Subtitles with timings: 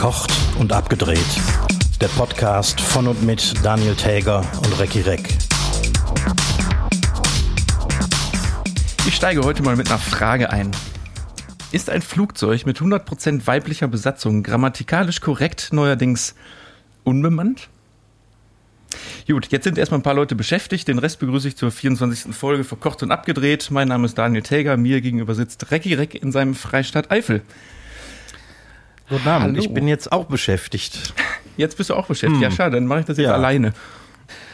[0.00, 1.18] Verkocht und abgedreht.
[2.00, 5.36] Der Podcast von und mit Daniel Täger und Recki Reck.
[9.06, 10.70] Ich steige heute mal mit einer Frage ein.
[11.70, 16.34] Ist ein Flugzeug mit 100% weiblicher Besatzung grammatikalisch korrekt neuerdings
[17.04, 17.68] unbemannt?
[19.28, 20.88] Gut, jetzt sind erstmal ein paar Leute beschäftigt.
[20.88, 22.34] Den Rest begrüße ich zur 24.
[22.34, 23.70] Folge Verkocht und Abgedreht.
[23.70, 24.78] Mein Name ist Daniel Täger.
[24.78, 27.42] Mir gegenüber sitzt Recki Reck in seinem Freistaat Eifel.
[29.10, 29.58] Guten Abend, Hallo.
[29.58, 31.14] ich bin jetzt auch beschäftigt.
[31.56, 32.36] Jetzt bist du auch beschäftigt.
[32.36, 32.42] Hm.
[32.42, 33.34] Ja, schade, dann mache ich das jetzt ja.
[33.34, 33.72] alleine.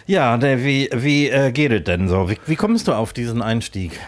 [0.06, 2.30] Ja, der, wie, wie äh, geht es denn so?
[2.30, 4.01] Wie, wie kommst du auf diesen Einstieg?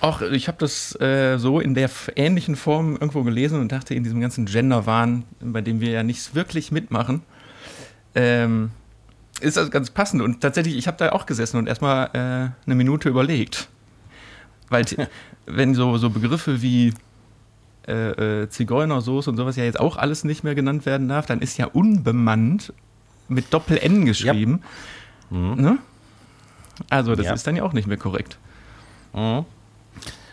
[0.00, 4.02] Ach, ich habe das äh, so in der ähnlichen Form irgendwo gelesen und dachte, in
[4.02, 7.20] diesem ganzen Gender-Wahn, bei dem wir ja nichts wirklich mitmachen,
[8.14, 8.70] ähm,
[9.42, 10.22] ist das ganz passend.
[10.22, 13.68] Und tatsächlich, ich habe da auch gesessen und erstmal äh, eine Minute überlegt.
[14.70, 14.86] Weil,
[15.46, 16.94] wenn so, so Begriffe wie
[17.86, 21.40] äh, äh, Zigeunersoße und sowas ja jetzt auch alles nicht mehr genannt werden darf, dann
[21.40, 22.72] ist ja unbemannt
[23.28, 24.62] mit Doppel-N geschrieben.
[25.30, 25.36] Ja.
[25.38, 25.60] Mhm.
[25.60, 25.78] Ne?
[26.90, 27.32] Also, das ja.
[27.32, 28.38] ist dann ja auch nicht mehr korrekt.
[29.14, 29.44] Mhm.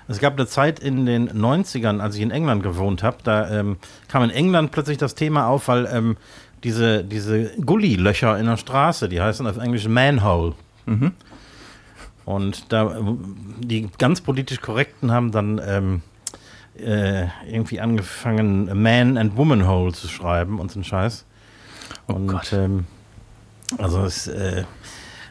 [0.08, 3.78] Es gab eine Zeit in den 90ern, als ich in England gewohnt habe, da ähm,
[4.08, 6.18] kam in England plötzlich das Thema auf, weil ähm,
[6.64, 10.56] diese, diese Gully-Löcher in der Straße, die heißen auf Englisch Manhole.
[10.88, 11.12] Mhm.
[12.26, 12.96] Und da
[13.60, 16.02] die ganz politisch Korrekten haben dann ähm,
[16.78, 21.26] äh, irgendwie angefangen, Man and Woman Hole zu schreiben und so ein Scheiß.
[22.08, 22.54] Oh und Gott.
[22.54, 22.86] Ähm,
[23.78, 24.64] also es, äh,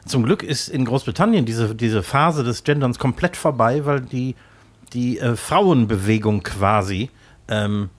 [0.06, 4.36] zum Glück ist in Großbritannien diese, diese Phase des Genderns komplett vorbei, weil die,
[4.92, 7.10] die äh, Frauenbewegung quasi
[7.48, 7.90] ähm,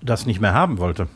[0.00, 1.08] das nicht mehr haben wollte.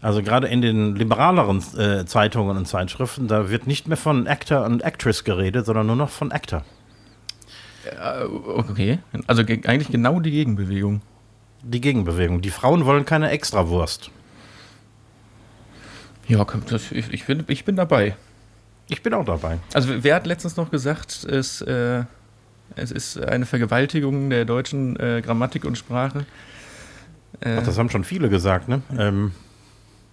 [0.00, 4.64] Also gerade in den liberaleren äh, Zeitungen und Zeitschriften, da wird nicht mehr von Actor
[4.66, 6.62] und Actress geredet, sondern nur noch von Actor.
[8.68, 11.02] Okay, also eigentlich genau die Gegenbewegung.
[11.62, 12.40] Die Gegenbewegung.
[12.40, 14.10] Die Frauen wollen keine Extrawurst.
[16.28, 16.46] Ja,
[16.90, 18.16] ich, ich, bin, ich bin dabei.
[18.88, 19.58] Ich bin auch dabei.
[19.72, 22.04] Also wer hat letztens noch gesagt, es, äh,
[22.76, 26.26] es ist eine Vergewaltigung der deutschen äh, Grammatik und Sprache?
[27.40, 28.82] Äh, Ach, das haben schon viele gesagt, ne?
[28.98, 29.32] Ähm,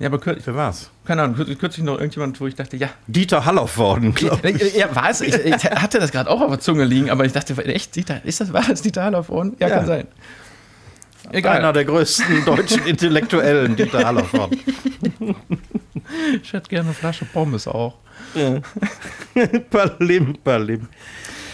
[0.02, 0.44] ja, aber kürzlich.
[0.44, 0.90] Für was?
[1.06, 2.90] Keine Ahnung, kürzlich noch irgendjemand, wo ich dachte, ja.
[3.06, 4.76] Dieter Halloff-Worden, glaube ich.
[4.76, 5.22] Ja, war es?
[5.22, 8.26] Ich, ich, hatte das gerade auch auf der Zunge liegen, aber ich dachte, echt, Dieter,
[8.26, 9.58] ist das, war das Dieter Halloff-Worden?
[9.60, 10.08] Ja, ja, kann sein.
[11.32, 11.58] Egal.
[11.58, 14.60] Einer der größten deutschen Intellektuellen, Dieter Halloff-Worden.
[16.42, 18.00] ich hätte gerne eine Flasche Pommes auch.
[18.34, 18.60] Ja.
[19.70, 20.88] Palim, Palim.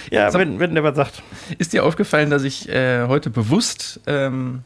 [0.09, 1.21] Ja, so, wenn, wenn der was sagt.
[1.57, 4.61] Ist dir aufgefallen, dass ich äh, heute bewusst ähm,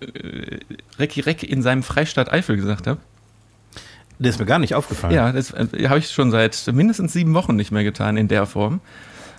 [0.00, 0.58] äh,
[0.98, 3.00] Recki Reck in seinem Freistaat Eifel gesagt habe?
[4.18, 5.14] Das ist mir gar nicht aufgefallen.
[5.14, 8.46] Ja, das äh, habe ich schon seit mindestens sieben Wochen nicht mehr getan in der
[8.46, 8.80] Form.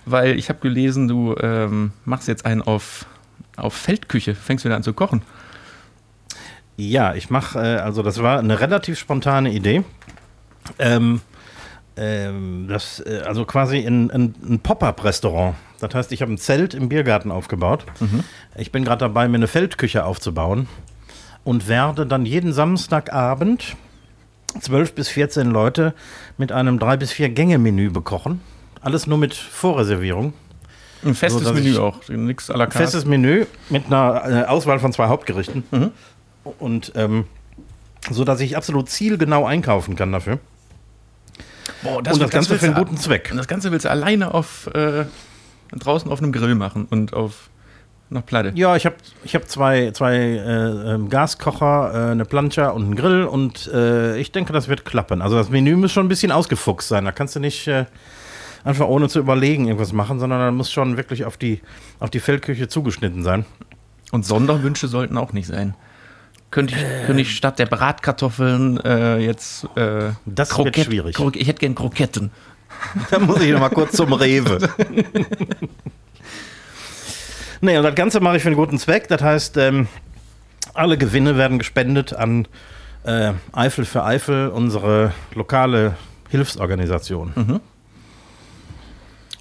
[0.04, 3.06] Weil ich habe gelesen, du ähm, machst jetzt einen auf,
[3.56, 5.22] auf Feldküche, fängst wieder an zu kochen.
[6.76, 9.82] Ja, ich mache, äh, also das war eine relativ spontane Idee.
[10.78, 11.20] Ähm,
[11.98, 15.56] ähm, das, äh, also quasi in, in, ein Pop-up-Restaurant.
[15.80, 17.84] Das heißt, ich habe ein Zelt im Biergarten aufgebaut.
[18.00, 18.24] Mhm.
[18.56, 20.68] Ich bin gerade dabei, mir eine Feldküche aufzubauen
[21.44, 23.76] und werde dann jeden Samstagabend
[24.60, 25.94] 12 bis 14 Leute
[26.36, 28.40] mit einem 3 bis 4 Gänge-Menü bekochen.
[28.80, 30.32] Alles nur mit Vorreservierung.
[31.04, 32.78] Ein festes so, Menü auch, nichts à la carte.
[32.78, 35.64] Festes Menü mit einer äh, Auswahl von zwei Hauptgerichten.
[35.70, 35.90] Mhm.
[36.58, 37.24] Und ähm,
[38.10, 40.40] so, dass ich absolut zielgenau einkaufen kann dafür.
[41.82, 43.28] Boah, das und das Ganze für einen guten Zweck.
[43.30, 45.04] Und das Ganze willst du alleine auf äh,
[45.72, 47.50] draußen auf einem Grill machen und auf
[48.10, 48.52] noch Platte.
[48.54, 52.96] Ja, ich habe ich hab zwei, zwei äh, ähm, Gaskocher, äh, eine Plancha und einen
[52.96, 55.20] Grill und äh, ich denke, das wird klappen.
[55.20, 57.04] Also das Menü muss schon ein bisschen ausgefuchst sein.
[57.04, 57.84] Da kannst du nicht äh,
[58.64, 61.60] einfach ohne zu überlegen irgendwas machen, sondern da muss schon wirklich auf die,
[62.00, 63.44] auf die Feldküche zugeschnitten sein.
[64.10, 65.74] Und Sonderwünsche sollten auch nicht sein.
[66.50, 71.14] Könnte ich, könnte ich statt der Bratkartoffeln äh, jetzt äh, Das Krokett, wird schwierig.
[71.14, 72.30] Krok ich hätte gern Kroketten.
[73.10, 74.58] Da muss ich noch mal kurz zum Rewe.
[77.60, 79.08] nee, und das Ganze mache ich für einen guten Zweck.
[79.08, 79.88] Das heißt, ähm,
[80.74, 82.46] alle Gewinne werden gespendet an
[83.04, 85.96] äh, Eifel für Eifel, unsere lokale
[86.28, 87.32] Hilfsorganisation.
[87.34, 87.60] Mhm.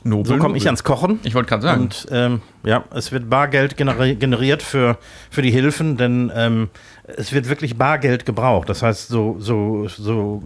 [0.03, 1.19] Nobel, so komme ich ans Kochen.
[1.23, 1.81] Ich wollte gerade sagen.
[1.81, 4.97] Und ähm, ja, es wird Bargeld generi generiert für,
[5.29, 6.69] für die Hilfen, denn ähm,
[7.07, 8.69] es wird wirklich Bargeld gebraucht.
[8.69, 10.43] Das heißt, so, so, so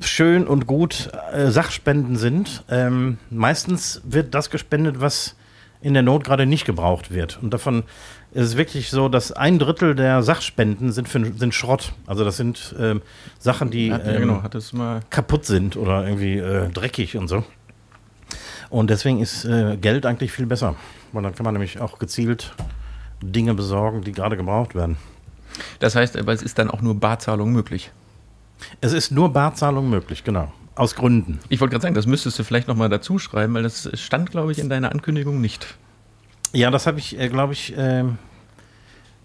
[0.00, 5.36] schön und gut äh, Sachspenden sind, ähm, meistens wird das gespendet, was
[5.82, 7.38] in der Not gerade nicht gebraucht wird.
[7.42, 7.84] Und davon
[8.32, 11.92] ist es wirklich so, dass ein Drittel der Sachspenden sind, für, sind Schrott.
[12.06, 13.00] Also das sind ähm,
[13.38, 14.42] Sachen, die ja, genau.
[14.44, 17.44] ähm, kaputt sind oder irgendwie äh, dreckig und so.
[18.68, 20.76] Und deswegen ist äh, Geld eigentlich viel besser,
[21.12, 22.52] weil dann kann man nämlich auch gezielt
[23.22, 24.96] Dinge besorgen, die gerade gebraucht werden.
[25.78, 27.90] Das heißt, aber es ist dann auch nur Barzahlung möglich.
[28.80, 30.52] Es ist nur Barzahlung möglich, genau.
[30.74, 31.40] Aus Gründen.
[31.48, 34.52] Ich wollte gerade sagen, das müsstest du vielleicht nochmal dazu schreiben, weil das stand, glaube
[34.52, 35.74] ich, in deiner Ankündigung nicht.
[36.52, 38.18] Ja, das habe ich, äh, glaube ich, ähm,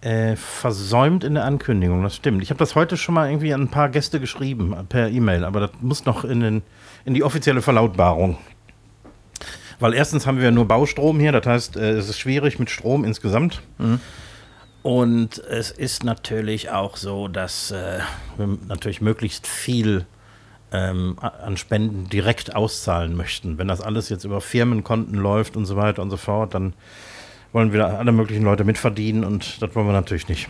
[0.01, 2.03] äh, versäumt in der Ankündigung.
[2.03, 2.43] Das stimmt.
[2.43, 5.43] Ich habe das heute schon mal irgendwie an ein paar Gäste geschrieben äh, per E-Mail,
[5.43, 6.61] aber das muss noch in, den,
[7.05, 8.37] in die offizielle Verlautbarung.
[9.79, 13.03] Weil erstens haben wir nur Baustrom hier, das heißt, äh, es ist schwierig mit Strom
[13.03, 13.61] insgesamt.
[13.77, 13.99] Mhm.
[14.85, 18.01] Und es ist natürlich auch so, dass äh,
[18.37, 20.05] wir natürlich möglichst viel
[20.71, 23.57] ähm, an Spenden direkt auszahlen möchten.
[23.57, 26.73] Wenn das alles jetzt über Firmenkonten läuft und so weiter und so fort, dann
[27.51, 30.49] wollen wir alle möglichen Leute mitverdienen und das wollen wir natürlich nicht.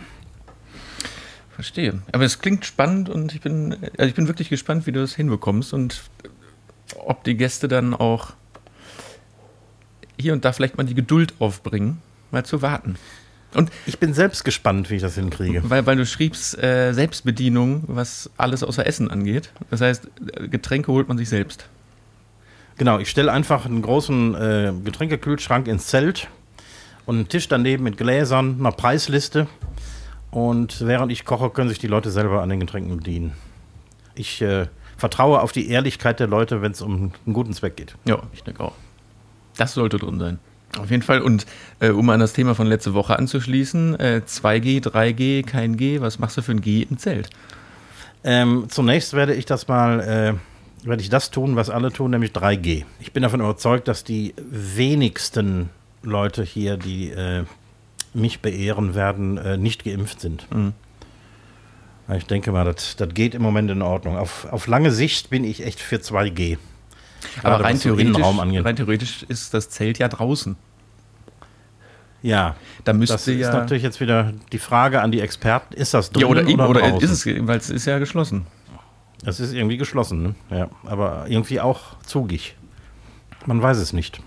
[1.54, 2.02] Verstehe.
[2.12, 5.16] Aber es klingt spannend und ich bin, also ich bin wirklich gespannt, wie du das
[5.16, 6.02] hinbekommst und
[6.98, 8.34] ob die Gäste dann auch
[10.20, 12.98] hier und da vielleicht mal die Geduld aufbringen, mal zu warten.
[13.56, 15.62] Und ich bin selbst gespannt, wie ich das hinkriege.
[15.70, 19.50] Weil, weil du schriebst äh, Selbstbedienung, was alles außer Essen angeht.
[19.70, 20.08] Das heißt,
[20.50, 21.66] Getränke holt man sich selbst.
[22.76, 26.28] Genau, ich stelle einfach einen großen äh, Getränkekühlschrank ins Zelt
[27.06, 29.46] und einen Tisch daneben mit Gläsern, einer Preisliste.
[30.30, 33.32] Und während ich koche, können sich die Leute selber an den Getränken bedienen.
[34.14, 34.66] Ich äh,
[34.98, 37.96] vertraue auf die Ehrlichkeit der Leute, wenn es um einen guten Zweck geht.
[38.04, 38.74] Ja, ich denke auch.
[39.56, 40.38] Das sollte drin sein.
[40.78, 41.20] Auf jeden Fall.
[41.20, 41.46] Und
[41.80, 46.18] äh, um an das Thema von letzte Woche anzuschließen, äh, 2G, 3G, kein G, was
[46.18, 47.30] machst du für ein G im Zelt?
[48.24, 52.32] Ähm, zunächst werde ich das mal, äh, werde ich das tun, was alle tun, nämlich
[52.32, 52.84] 3G.
[53.00, 55.70] Ich bin davon überzeugt, dass die wenigsten
[56.02, 57.44] Leute hier, die äh,
[58.14, 60.46] mich beehren werden, äh, nicht geimpft sind.
[60.54, 60.72] Mhm.
[62.16, 64.16] Ich denke mal, das, das geht im Moment in Ordnung.
[64.16, 66.56] Auf, auf lange Sicht bin ich echt für 2G.
[67.42, 70.56] Aber rein theoretisch, rein theoretisch ist das Zelt ja draußen.
[72.22, 75.94] Ja, da müsste das ist ja natürlich jetzt wieder die Frage an die Experten: Ist
[75.94, 77.08] das drin ja, oder, oder, oder draußen?
[77.08, 78.46] ist es, weil es ist ja geschlossen.
[79.24, 80.34] Es ist irgendwie geschlossen, ne?
[80.50, 82.56] ja, aber irgendwie auch zugig.
[83.46, 84.20] Man weiß es nicht.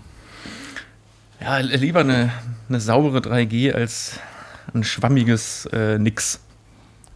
[1.40, 2.32] Ja, lieber eine,
[2.68, 4.18] eine saubere 3G als
[4.74, 6.40] ein schwammiges äh, Nix.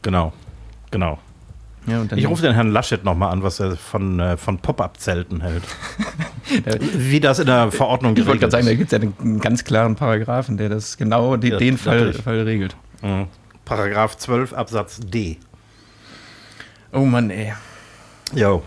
[0.03, 0.33] Genau,
[0.91, 1.19] genau.
[1.87, 5.65] Ja, Ich rufe den Herrn Laschet nochmal an, was er von, äh, von Pop-Up-Zelten hält.
[6.97, 8.79] Wie das in der Verordnung ich wollte geregelt gerade sagen, da ist.
[8.79, 12.13] gibt es ja einen ganz klaren Paragraphen, der das genau die, Ja, den Fall.
[12.13, 12.77] Fall regelt.
[13.03, 13.27] Mhm.
[13.65, 15.39] Paragraph 12 Absatz D.
[16.93, 17.55] Oh Mann, ey.
[18.35, 18.63] Jo.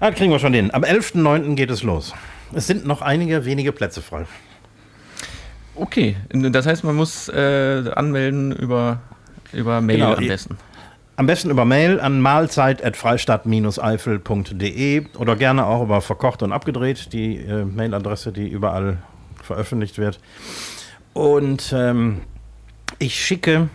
[0.00, 0.72] Ah, kriegen wir schon hin.
[0.72, 1.54] Am 11.09.
[1.54, 2.14] geht es los.
[2.52, 4.26] Es sind noch einige wenige Plätze frei.
[5.76, 9.00] Okay, das heißt, man muss äh, anmelden über,
[9.52, 10.56] über Mail Genau, am besten.
[11.16, 17.64] Am besten über Mail an mahlzeit.freistadt-eifel.de oder gerne auch über verkocht und abgedreht, die äh,
[17.64, 18.96] Mailadresse, die überall
[19.40, 20.18] veröffentlicht wird.
[21.12, 22.22] Und ähm,
[22.98, 23.68] ich schicke,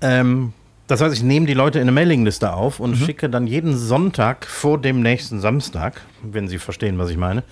[0.00, 0.52] ähm,
[0.86, 4.46] das heißt, ich nehme die Leute in eine Mailingliste auf und schicke dann jeden Sonntag
[4.46, 7.42] vor dem nächsten Samstag, wenn Sie verstehen, was ich meine,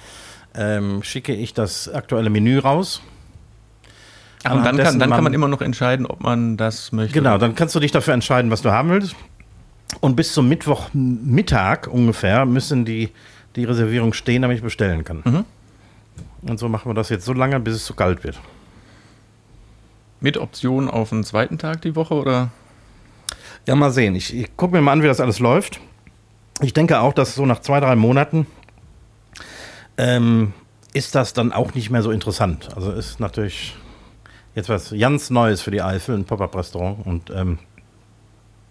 [0.54, 3.02] ähm, schicke ich das aktuelle Menü raus.
[4.44, 7.14] Und dann, kann, dann kann man man- immer noch entscheiden, ob man das möchte.
[7.14, 9.14] Genau, dann kannst du dich dafür entscheiden, was du haben willst.
[10.00, 13.10] Und bis zum Mittwochmittag ungefähr müssen die,
[13.56, 15.22] die Reservierung stehen, damit ich bestellen kann.
[15.24, 15.44] Mhm.
[16.42, 18.40] Und so machen wir das jetzt so lange, bis es zu kalt wird.
[20.20, 22.50] Mit Option auf einen zweiten Tag die Woche oder?
[23.66, 24.14] Ja, mal sehen.
[24.16, 25.78] Ich, ich gucke mir mal an, wie das alles läuft.
[26.60, 28.46] Ich denke auch, dass so nach zwei, drei Monaten
[29.98, 30.52] ähm,
[30.94, 32.70] ist das dann auch nicht mehr so interessant.
[32.74, 33.74] Also ist natürlich
[34.54, 37.06] jetzt was ganz Neues für die Eifel, ein Pop-Up-Restaurant.
[37.06, 37.58] Und ähm,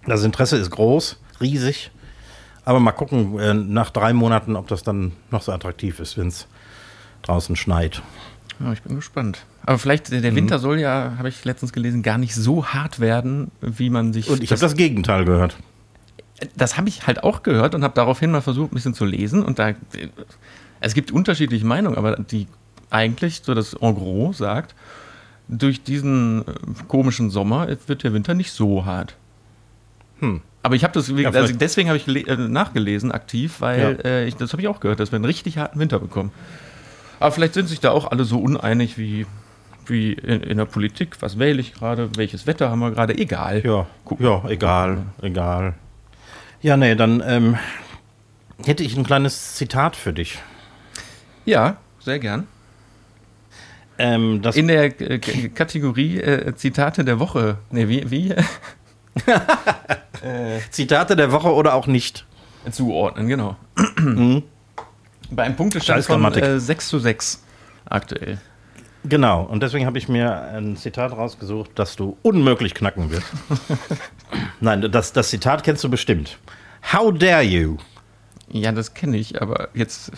[0.06, 1.92] das Interesse ist groß, riesig.
[2.66, 6.28] Aber mal gucken äh, nach drei Monaten, ob das dann noch so attraktiv ist, wenn
[6.28, 6.48] es
[7.24, 8.02] draußen schneit.
[8.60, 9.46] Ja, ich bin gespannt.
[9.66, 10.36] Aber vielleicht, der Mhm.
[10.36, 14.30] Winter soll ja, habe ich letztens gelesen, gar nicht so hart werden, wie man sich.
[14.30, 15.58] Und ich habe das Gegenteil gehört.
[16.56, 19.44] das habe ich halt auch gehört und habe daraufhin mal versucht, ein bisschen zu lesen.
[19.44, 19.74] Und da,
[20.80, 22.48] es gibt unterschiedliche Meinungen, aber die
[22.90, 24.76] eigentlich, so das En gros sagt,
[25.52, 26.54] durch diesen äh,
[26.88, 29.16] komischen Sommer wird der Winter nicht so hart.
[30.20, 30.42] Hm.
[30.64, 34.06] Aber ich habe das, Ja, also deswegen habe ich äh, nachgelesen aktiv, weil Ja.
[34.10, 36.32] äh, ich, das habe ich auch gehört, dass wir einen richtig harten Winter bekommen.
[37.20, 39.26] Aber vielleicht sind sich da auch alle so uneinig wie,
[39.86, 41.18] wie in, in der Politik.
[41.22, 42.10] Was wähle ich gerade?
[42.16, 43.18] Welches Wetter haben wir gerade?
[43.18, 43.62] Egal.
[43.66, 44.26] Ja, Gucken.
[44.26, 45.74] ja, egal, egal.
[46.62, 47.58] Ja, nee, dann ähm,
[48.66, 50.40] hätte ich ein kleines Zitat für dich.
[51.46, 52.48] Ja, sehr gern.
[54.04, 57.58] Ähm, das In der äh, K- Kategorie äh, Zitate der Woche.
[57.70, 58.34] Ne, wie, wie?
[60.72, 62.26] Zitate der Woche oder auch nicht.
[62.72, 63.56] Zuordnen, genau.
[63.98, 64.44] Mhm.
[65.32, 67.44] Bei einem Punktestand von äh, 6 zu 6
[67.86, 68.40] aktuell.
[69.04, 73.26] Genau, und deswegen habe ich mir ein Zitat rausgesucht, das du unmöglich knacken wirst.
[74.60, 76.38] Nein, das, das Zitat kennst du bestimmt.
[76.94, 77.78] How dare you?
[78.50, 80.12] Ja, das kenne ich, aber jetzt.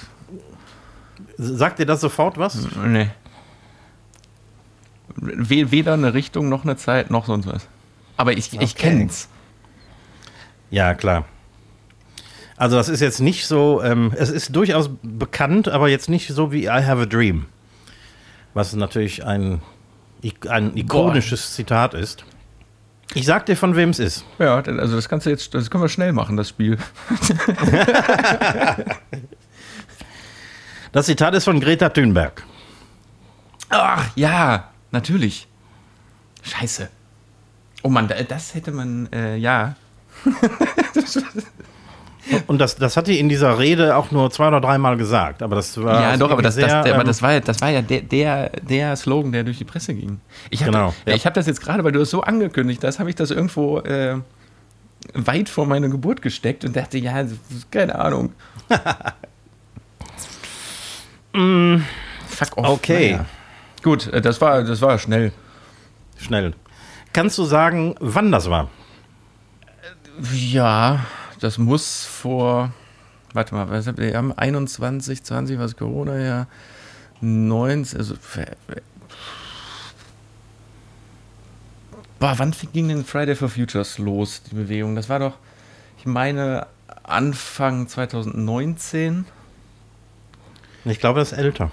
[1.38, 2.68] Sagt dir das sofort was?
[2.86, 3.10] Nee.
[5.16, 7.68] Weder eine Richtung noch eine Zeit noch sonst was.
[8.18, 9.28] Aber ich, ich kenne es.
[10.70, 11.26] Ja, klar.
[12.58, 16.52] Also das ist jetzt nicht so, ähm, es ist durchaus bekannt, aber jetzt nicht so
[16.52, 17.46] wie I Have a Dream.
[18.54, 19.62] Was natürlich ein,
[20.48, 21.56] ein ikonisches Boah.
[21.56, 22.26] Zitat ist.
[23.16, 24.26] Ich sag dir, von wem es ist.
[24.40, 26.78] Ja, also das kannst du jetzt, das können wir schnell machen, das Spiel.
[30.92, 32.44] das Zitat ist von Greta Thunberg.
[33.70, 35.48] Ach, ja, natürlich.
[36.44, 36.90] Scheiße.
[37.84, 39.76] Oh Mann, das hätte man, äh, ja.
[42.48, 45.44] Und das, das hat die in dieser Rede auch nur zwei oder dreimal gesagt.
[45.44, 46.02] Aber das war.
[46.02, 48.50] Ja, doch, aber das, sehr, das, der, aber das war, das war ja der, der,
[48.62, 50.22] der Slogan, der durch die Presse ging.
[50.50, 50.94] Ich hatte, genau.
[51.06, 51.16] Ja.
[51.16, 53.80] Ich habe das jetzt gerade, weil du es so angekündigt hast, habe ich das irgendwo
[53.80, 54.22] äh,
[55.14, 57.26] weit vor meiner Geburt gesteckt und dachte, ja,
[57.72, 58.32] keine Ahnung.
[61.34, 61.80] mm,
[62.28, 62.70] Fuck off.
[62.70, 63.12] Okay.
[63.12, 63.26] Naja.
[63.84, 65.32] Gut, äh, das war, das war schnell.
[66.18, 66.54] Schnell.
[67.12, 68.70] Kannst du sagen, wann das war?
[70.34, 71.06] Ja,
[71.40, 72.72] das muss vor,
[73.34, 76.48] warte mal, wir haben 21, 20, was Corona ja,
[77.22, 78.16] 19, also,
[82.20, 84.96] boah, wann ging denn Friday for Futures los, die Bewegung?
[84.96, 85.34] Das war doch,
[85.98, 86.68] ich meine,
[87.04, 89.26] Anfang 2019.
[90.86, 91.72] Ich glaube, das ist älter.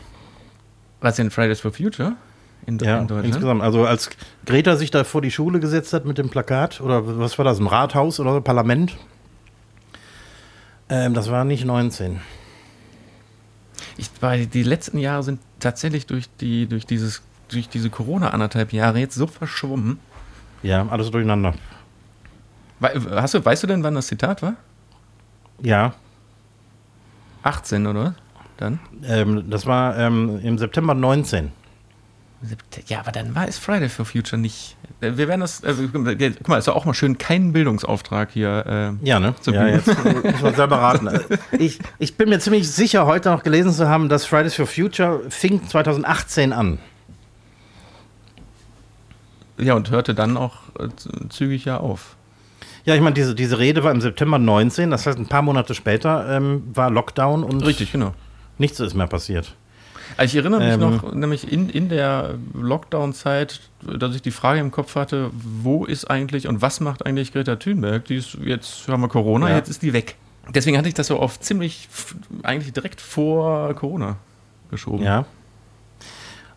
[1.00, 2.16] Was denn Fridays for Future?
[2.66, 3.26] In, ja, in Deutschland?
[3.26, 3.62] insgesamt.
[3.62, 4.10] Also als
[4.44, 7.58] Greta sich da vor die Schule gesetzt hat mit dem Plakat, oder was war das,
[7.58, 8.96] im Rathaus oder Parlament?
[10.90, 12.20] Ähm, das war nicht 19.
[13.96, 18.98] Ich, weil die letzten Jahre sind tatsächlich durch, die, durch, dieses, durch diese Corona-anderthalb Jahre
[18.98, 19.98] jetzt so verschwommen.
[20.62, 21.54] Ja, alles durcheinander.
[22.80, 24.54] Hast du, weißt du denn, wann das Zitat war?
[25.62, 25.94] Ja.
[27.42, 28.14] 18, oder?
[28.60, 28.78] Dann?
[29.04, 31.50] Ähm, das war ähm, im September 19.
[32.86, 34.76] Ja, aber dann war es Friday for Future nicht.
[35.00, 38.98] Wir werden das, also, guck mal, ist ja auch mal schön, keinen Bildungsauftrag hier.
[39.02, 39.34] Äh, ja, ne?
[39.40, 41.08] Zu ja, jetzt muss man selber raten.
[41.58, 45.20] Ich, ich bin mir ziemlich sicher, heute noch gelesen zu haben, dass Fridays for Future
[45.28, 46.78] fing 2018 an.
[49.58, 50.88] Ja, und hörte dann auch äh,
[51.28, 52.16] zügig ja auf.
[52.84, 55.74] Ja, ich meine, diese, diese Rede war im September 19, das heißt, ein paar Monate
[55.74, 57.64] später ähm, war Lockdown und.
[57.64, 58.14] Richtig, genau.
[58.60, 59.54] Nichts ist mehr passiert.
[60.22, 64.70] Ich erinnere mich ähm, noch, nämlich in, in der Lockdown-Zeit, dass ich die Frage im
[64.70, 68.04] Kopf hatte, wo ist eigentlich und was macht eigentlich Greta Thunberg?
[68.04, 69.56] Die ist, jetzt haben wir Corona, ja.
[69.56, 70.16] jetzt ist die weg.
[70.50, 71.88] Deswegen hatte ich das so auf ziemlich,
[72.42, 74.16] eigentlich direkt vor Corona
[74.70, 75.04] geschoben.
[75.04, 75.24] Ja.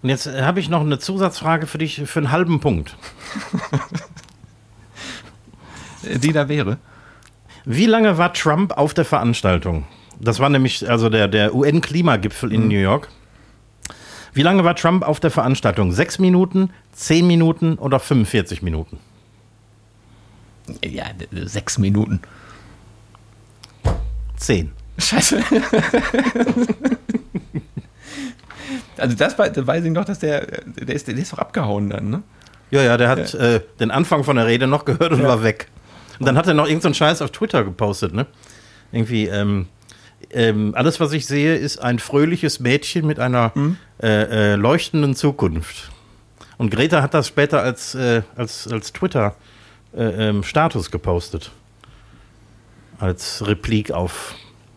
[0.01, 2.97] Und jetzt habe ich noch eine Zusatzfrage für dich für einen halben Punkt.
[6.03, 6.79] die da wäre.
[7.63, 9.85] Wie lange war Trump auf der Veranstaltung?
[10.23, 12.67] Das war nämlich also der, der UN-Klimagipfel in mhm.
[12.69, 13.09] New York.
[14.33, 15.91] Wie lange war Trump auf der Veranstaltung?
[15.91, 18.97] Sechs Minuten, zehn Minuten oder 45 Minuten?
[20.83, 22.21] Ja, sechs Minuten.
[24.37, 24.71] Zehn.
[24.97, 25.43] Scheiße.
[28.97, 32.09] also das, das, weiß ich noch, dass der, der ist, der ist doch abgehauen dann,
[32.09, 32.23] ne?
[32.71, 33.39] Ja, ja, der hat ja.
[33.39, 35.27] Äh, den Anfang von der Rede noch gehört und ja.
[35.27, 35.67] war weg.
[36.19, 38.25] Und dann hat er noch irgendeinen so Scheiß auf Twitter gepostet, ne?
[38.91, 39.67] Irgendwie, ähm,
[40.31, 43.77] ähm, alles, was ich sehe, ist ein fröhliches Mädchen mit einer mhm.
[44.01, 45.91] äh, äh, leuchtenden Zukunft.
[46.57, 51.51] Und Greta hat das später als, äh, als, als Twitter-Status äh, ähm, gepostet.
[52.99, 54.35] Als Replik auf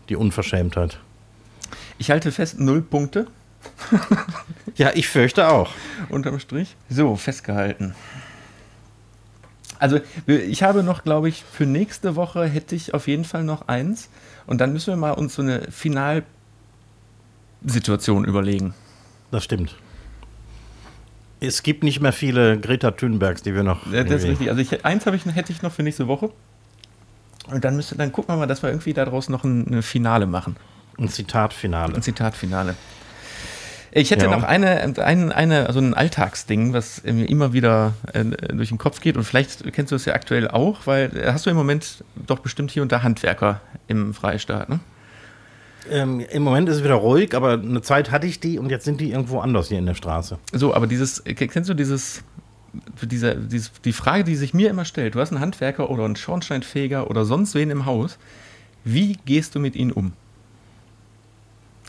[0.09, 0.99] die Unverschämtheit.
[1.97, 3.27] Ich halte fest, null Punkte.
[4.75, 5.71] ja, ich fürchte auch.
[6.09, 6.75] Unterm Strich.
[6.89, 7.95] So, festgehalten.
[9.79, 13.67] Also, ich habe noch, glaube ich, für nächste Woche hätte ich auf jeden Fall noch
[13.67, 14.09] eins.
[14.45, 18.73] Und dann müssen wir mal uns so eine Finalsituation überlegen.
[19.31, 19.75] Das stimmt.
[21.39, 23.91] Es gibt nicht mehr viele Greta Thunbergs, die wir noch.
[23.91, 24.49] Ja, das ist richtig.
[24.49, 26.31] Also ich, eins ich, hätte ich noch für nächste Woche.
[27.49, 30.25] Und dann müsste, dann gucken wir mal, dass wir irgendwie daraus noch ein, ein Finale
[30.25, 30.55] machen.
[30.97, 31.95] Ein Zitatfinale.
[31.95, 32.75] Ein Zitatfinale.
[33.97, 34.31] Ich hätte ja.
[34.31, 38.23] noch eine, eine, eine, also ein Alltagsding, was mir immer wieder äh,
[38.53, 41.47] durch den Kopf geht und vielleicht kennst du das ja aktuell auch, weil äh, hast
[41.47, 44.79] du im Moment doch bestimmt hier unter Handwerker im Freistaat, ne?
[45.89, 48.83] Ähm, Im Moment ist es wieder ruhig, aber eine Zeit hatte ich die und jetzt
[48.83, 50.37] sind die irgendwo anders hier in der Straße.
[50.51, 52.23] So, aber dieses, kennst du dieses,
[53.01, 56.17] diese, dieses, die Frage, die sich mir immer stellt, du hast einen Handwerker oder einen
[56.17, 58.17] Schornsteinfeger oder sonst wen im Haus,
[58.83, 60.11] wie gehst du mit ihnen um?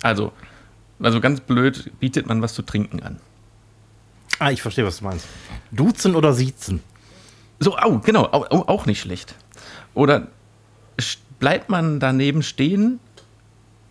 [0.02, 0.32] Also,
[1.00, 3.18] also ganz blöd, bietet man was zu trinken an.
[4.38, 5.26] Ah, ich verstehe, was du meinst.
[5.72, 6.80] Duzen oder siezen?
[7.60, 9.34] So, au, genau, au, au, auch nicht schlecht.
[9.94, 10.28] Oder
[11.40, 13.00] bleibt man daneben stehen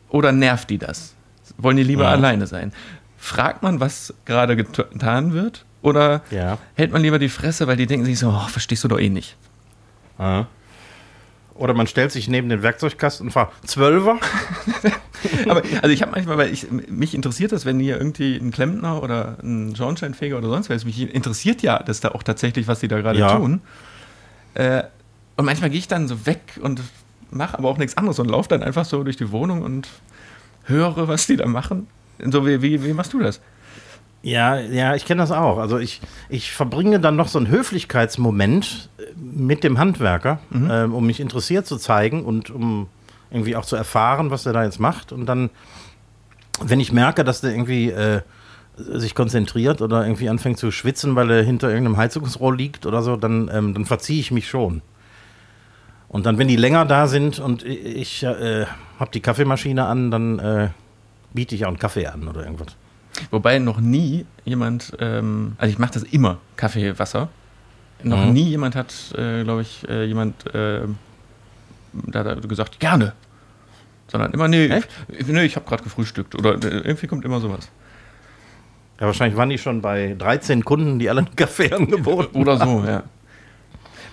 [0.09, 1.15] oder nervt die das?
[1.57, 2.11] Wollen die lieber Ja.
[2.11, 2.71] alleine sein?
[3.17, 5.65] Fragt man, was gerade get- getan wird?
[5.81, 6.57] Oder Ja.
[6.75, 9.09] hält man lieber die Fresse, weil die denken sich so, oh, verstehst du doch eh
[9.09, 9.35] nicht.
[11.57, 14.19] Oder man stellt sich neben den Werkzeugkasten und fragt, Zwölfer?
[15.49, 19.01] Aber also ich habe manchmal, weil ich, mich interessiert das, wenn hier irgendwie ein Klempner
[19.01, 22.87] oder ein Schornsteinfeger oder sonst was, mich interessiert ja, dass da auch tatsächlich, was die
[22.87, 23.35] da gerade Ja.
[23.37, 23.61] tun.
[24.53, 24.83] Äh,
[25.35, 26.81] und manchmal gehe ich dann so weg und
[27.31, 29.87] mache aber auch nichts anderes und laufe dann einfach so durch die Wohnung und
[30.65, 31.87] höre, was die da machen.
[32.19, 33.41] So wie, wie, wie machst du das?
[34.27, 35.57] Ja, ja, ich kenne das auch.
[35.57, 41.05] Also ich, ich verbringe dann noch so einen Höflichkeitsmoment äh, mit dem Handwerker, ähm, um
[41.05, 42.87] mich interessiert zu zeigen und um
[43.31, 45.13] irgendwie auch zu erfahren, was der da jetzt macht.
[45.13, 45.49] Und dann,
[46.61, 48.19] wenn ich merke, dass der irgendwie äh,
[48.75, 53.15] sich konzentriert oder irgendwie anfängt zu schwitzen, weil er hinter irgendeinem Heizungsrohr liegt oder so,
[53.15, 54.81] dann, ähm, dann verziehe ich mich schon.
[56.09, 58.65] Und dann, wenn die länger da sind und ich äh,
[58.99, 60.69] habe die Kaffeemaschine an, dann äh,
[61.33, 62.75] biete ich auch einen Kaffee an oder irgendwas.
[63.31, 67.29] Wobei noch nie jemand, ähm, also ich mache das immer, Kaffee, Wasser.
[68.03, 68.33] Noch Mhm.
[68.33, 70.81] nie jemand hat, äh, glaube ich, äh, jemand äh,
[71.93, 73.13] da, da gesagt, gerne.
[74.07, 74.87] Sondern immer, nee, Echt?
[75.09, 76.35] ich, nee, ich habe gerade gefrühstückt.
[76.35, 77.69] Oder äh, irgendwie kommt immer sowas.
[78.99, 82.83] Ja, wahrscheinlich waren die schon bei 13 Kunden, die alle einen Kaffee angeboten Oder so,
[82.85, 83.03] ja.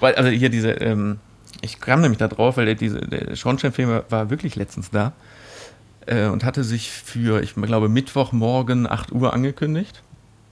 [0.01, 1.19] Weil, also hier diese, ähm,
[1.61, 5.13] ich kam nämlich da drauf, weil der, diese, der Schornsteinfeger war wirklich letztens da
[6.07, 10.03] äh, und hatte sich für, ich glaube, Mittwochmorgen 8 Uhr angekündigt.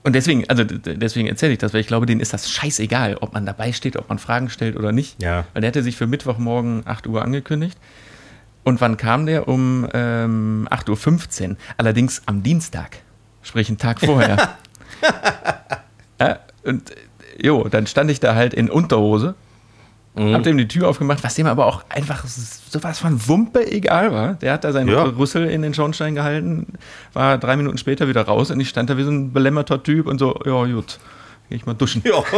[0.03, 3.33] Und deswegen, also deswegen erzähle ich das, weil ich glaube, denen ist das scheißegal, ob
[3.33, 5.21] man dabei steht, ob man Fragen stellt oder nicht.
[5.23, 5.45] Ja.
[5.53, 7.77] Weil der hatte sich für Mittwochmorgen 8 Uhr angekündigt.
[8.63, 9.47] Und wann kam der?
[9.47, 11.55] Um ähm, 8.15 Uhr.
[11.77, 12.97] Allerdings am Dienstag.
[13.41, 14.55] Sprich einen Tag vorher.
[16.19, 16.95] ja, und äh,
[17.45, 19.35] jo, dann stand ich da halt in Unterhose.
[20.15, 24.33] Hab dem die Tür aufgemacht, was dem aber auch einfach sowas von Wumpe egal war.
[24.35, 25.03] Der hat da seinen Ja.
[25.03, 26.73] Rüssel in den Schornstein gehalten,
[27.13, 30.05] war drei Minuten später wieder raus und ich stand da wie so ein belämmerter Typ
[30.05, 30.99] und so, ja gut,
[31.49, 32.03] geh ich mal duschen.
[32.05, 32.23] Ja.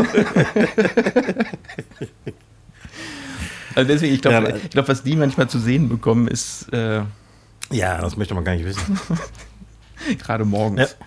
[3.75, 7.01] Also deswegen, ich glaube, Ja, glaub, was die manchmal zu sehen bekommen, ist äh,
[7.71, 8.97] ja, das möchte man gar nicht wissen.
[10.17, 10.95] gerade morgens.
[10.99, 11.05] Ja.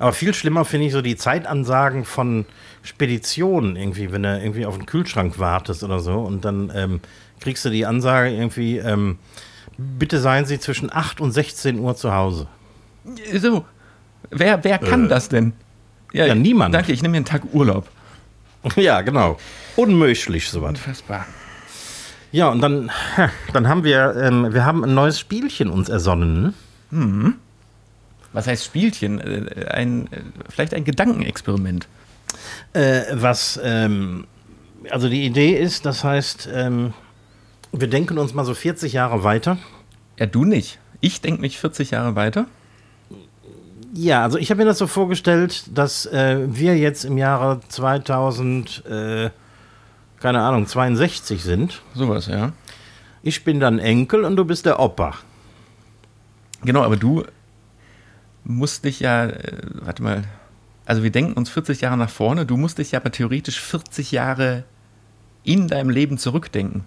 [0.00, 2.44] Aber viel schlimmer finde ich so die Zeitansagen von
[2.88, 7.00] Speditionen irgendwie, wenn du irgendwie auf den Kühlschrank wartest oder so und dann ähm,
[7.40, 9.18] kriegst du die Ansage irgendwie, ähm,
[9.76, 12.46] bitte seien Sie zwischen 8 und 16 Uhr zu Hause.
[13.36, 13.64] So,
[14.30, 15.08] wer, wer kann Äh.
[15.08, 15.52] das denn?
[16.12, 16.74] Ja, niemand.
[16.74, 17.86] Danke, ich nehme mir einen Tag Urlaub.
[18.76, 19.38] ja, genau.
[19.76, 20.70] Unmöglich sowas.
[20.70, 21.26] Unfassbar.
[22.32, 22.90] Ja, und dann,
[23.52, 26.54] dann haben wir, ähm, wir haben ein neues Spielchen uns ersonnen.
[28.32, 29.20] Was heißt Spielchen?
[29.20, 31.86] Äh, Ein, äh, vielleicht ein Gedankenexperiment.
[32.72, 34.26] Äh, was, ähm,
[34.90, 36.92] also die Idee ist, das heißt, ähm,
[37.72, 39.58] wir denken uns mal so 40 Jahre weiter.
[40.18, 40.78] Ja, du nicht.
[41.00, 42.46] Ich denke mich 40 Jahre weiter.
[43.94, 48.84] Ja, also ich habe mir das so vorgestellt, dass äh, wir jetzt im Jahre 2000,
[48.86, 49.30] äh,
[50.20, 51.82] keine Ahnung, 62 sind.
[51.94, 52.52] Sowas, ja.
[53.22, 55.14] Ich bin dann Enkel und du bist der Opa.
[56.62, 57.24] Genau, aber du
[58.44, 60.24] musst dich ja, äh, warte mal,
[60.88, 64.10] also wir denken uns 40 Jahre nach vorne, du musst dich ja aber theoretisch 40
[64.10, 64.64] Jahre
[65.44, 66.84] in deinem Leben zurückdenken.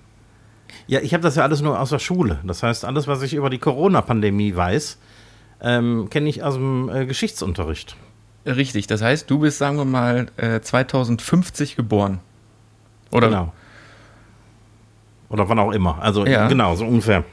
[0.87, 2.39] Ja, ich habe das ja alles nur aus der Schule.
[2.43, 4.97] Das heißt, alles, was ich über die Corona-Pandemie weiß,
[5.61, 7.95] ähm, kenne ich aus dem äh, Geschichtsunterricht.
[8.45, 12.19] Richtig, das heißt, du bist, sagen wir mal, äh, 2050 geboren.
[13.11, 13.27] Oder?
[13.29, 13.53] Genau.
[15.29, 16.01] Oder wann auch immer.
[16.01, 16.47] Also Ja.
[16.47, 17.23] genau, so ungefähr.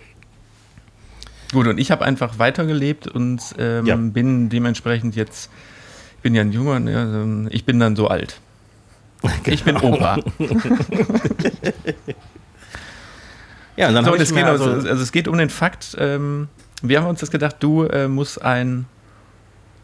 [1.53, 3.97] Gut, und ich habe einfach weitergelebt und ähm, Ja.
[3.97, 5.51] bin dementsprechend jetzt,
[6.19, 8.41] ich bin ja ein Junger, ne, ähm, ich bin dann so alt.
[9.47, 10.19] Ich bin Opa.
[13.77, 15.97] Ja, und dann So, und es geht, also, also, also es geht um den Fakt,
[16.01, 16.49] ähm,
[16.83, 18.87] wir haben uns das gedacht, du äh, musst ein,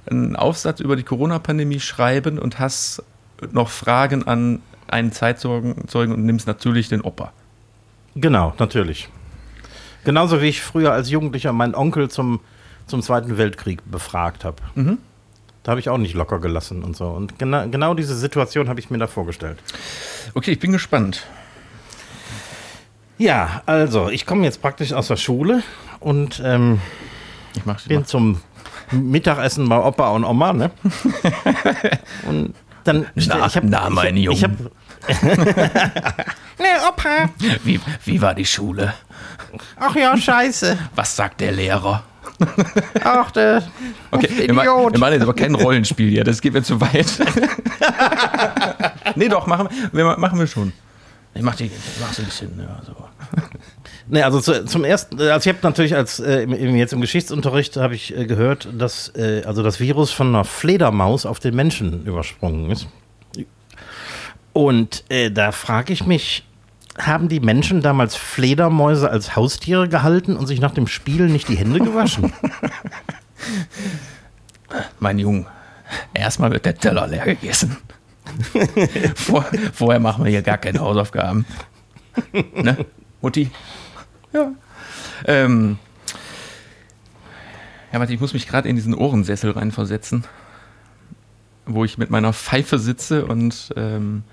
[0.07, 3.05] einen Aufsatz über die Corona-Pandemie schreiben und hast
[3.53, 7.33] noch Fragen an einen Zeitzeugen Zeugen und nimmst natürlich den Opa.
[8.16, 9.09] Genau, natürlich.
[10.05, 12.40] Genauso wie ich früher als Jugendlicher meinen Onkel zum,
[12.87, 14.57] zum Zweiten Weltkrieg befragt habe.
[14.75, 14.99] Mhm.
[15.64, 17.09] Da habe ich auch nicht locker gelassen und so.
[17.09, 19.59] Und gena genau diese Situation habe ich mir da vorgestellt.
[20.35, 21.27] Okay, ich bin gespannt.
[23.18, 25.62] Ja, also, ich komme jetzt praktisch aus der Schule
[26.00, 26.81] und ähm,
[27.57, 28.07] Ich mach, ich bin mach.
[28.07, 28.40] zum
[28.90, 30.70] Mittagessen bei Opa und Oma, ne?
[32.29, 33.07] Und dann.
[33.14, 34.50] Na, ich hab, na, mein ich, ich hab,
[36.59, 37.31] Ne, Opa.
[37.64, 38.94] Wie, wie war die Schule?
[39.81, 40.77] Ach ja, scheiße.
[40.94, 42.03] Was sagt der Lehrer?
[43.05, 43.63] Ach, der.
[44.11, 47.07] Okay, wir, ma wir, machen jetzt aber kein Rollenspiel hier, das geht mir zu weit.
[49.17, 50.73] nee, doch, machen wir, machen wir schon.
[51.35, 52.95] Ich mach, die, mach so ein bisschen, ja, so.
[54.07, 57.77] Nee, also zu, zum ersten, äh, also ich habe natürlich als äh, jetzt im Geschichtsunterricht
[57.77, 62.05] habe ich äh, gehört, dass äh, also das Virus von einer Fledermaus auf den Menschen
[62.05, 62.87] übersprungen ist.
[64.53, 66.45] Und äh, da frage ich mich,
[66.98, 71.57] haben die Menschen damals Fledermäuse als Haustiere gehalten und sich nach dem Spiel nicht die
[71.57, 72.33] Hände gewaschen?
[75.00, 75.46] mein Junge,
[76.12, 77.76] erstmal wird der Teller leer gegessen.
[79.14, 81.44] Vor, vorher machen wir hier gar keine Hausaufgaben.
[82.33, 82.85] Ne,
[83.20, 83.50] Mutti?
[84.33, 84.52] Ja.
[85.26, 85.78] Ähm,
[87.92, 90.24] ja, warte, ich muss mich gerade in diesen Ohrensessel reinversetzen,
[91.66, 94.24] wo ich mit meiner Pfeife sitze und ähm,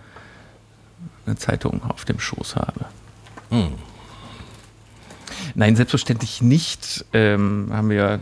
[1.31, 2.85] eine Zeitung auf dem Schoß habe.
[3.49, 3.71] Hm.
[5.55, 7.05] Nein, selbstverständlich nicht.
[7.13, 8.19] Ähm, haben wir äh,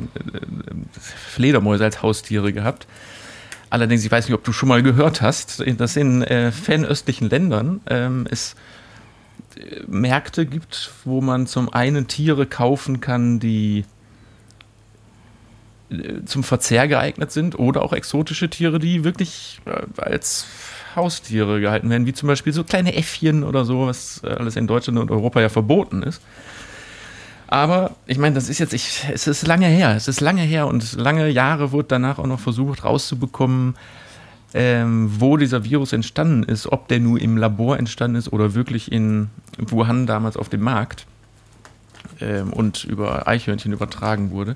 [0.99, 2.87] Fledermäuse als Haustiere gehabt.
[3.69, 7.81] Allerdings, ich weiß nicht, ob du schon mal gehört hast, dass in äh, fernöstlichen Ländern
[7.87, 8.55] ähm, es
[9.87, 13.85] Märkte gibt, wo man zum einen Tiere kaufen kann, die
[15.91, 20.45] äh, zum Verzehr geeignet sind oder auch exotische Tiere, die wirklich äh, als
[20.95, 24.67] Haustiere gehalten werden, wie zum Beispiel so kleine Äffchen oder so, was äh, alles in
[24.67, 26.21] Deutschland und Europa ja verboten ist.
[27.47, 30.67] Aber ich meine, das ist jetzt, ich, es ist lange her, es ist lange her
[30.67, 33.75] und lange Jahre wurde danach auch noch versucht rauszubekommen,
[34.53, 38.91] ähm, wo dieser Virus entstanden ist, ob der nur im Labor entstanden ist oder wirklich
[38.91, 41.07] in Wuhan damals auf dem Markt
[42.21, 44.55] ähm, und über Eichhörnchen übertragen wurde.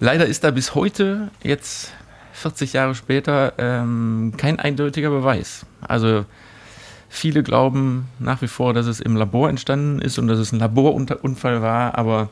[0.00, 1.92] Leider ist da bis heute, jetzt
[2.32, 5.66] 40 Jahre später, ähm, kein eindeutiger Beweis.
[5.80, 6.24] Also
[7.08, 10.58] viele glauben nach wie vor, dass es im Labor entstanden ist und dass es ein
[10.58, 12.30] Laborunfall war, aber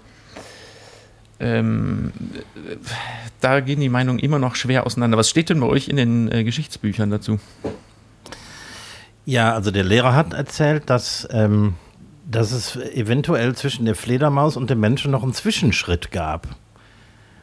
[1.38, 2.12] ähm,
[3.40, 5.16] da gehen die Meinungen immer noch schwer auseinander.
[5.16, 7.40] Was steht denn bei euch in den äh, Geschichtsbüchern dazu?
[9.24, 11.74] Ja, also der Lehrer hat erzählt, dass, ähm,
[12.30, 16.48] dass es eventuell zwischen der Fledermaus und dem Menschen noch einen Zwischenschritt gab.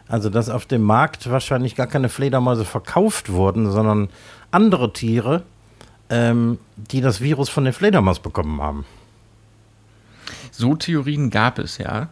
[0.08, 4.10] Also dass auf dem Markt wahrscheinlich gar keine Fledermäuse verkauft wurden, sondern
[4.52, 5.44] andere Tiere,
[6.10, 8.86] ähm, die das Virus von der Fledermaus bekommen haben.
[10.52, 12.10] So Theorien gab es ja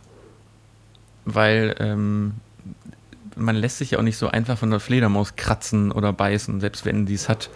[1.26, 2.36] weil ähm,
[3.36, 6.86] man lässt sich ja auch nicht so einfach von der Fledermaus kratzen oder beißen, selbst
[6.86, 7.50] wenn die es hat.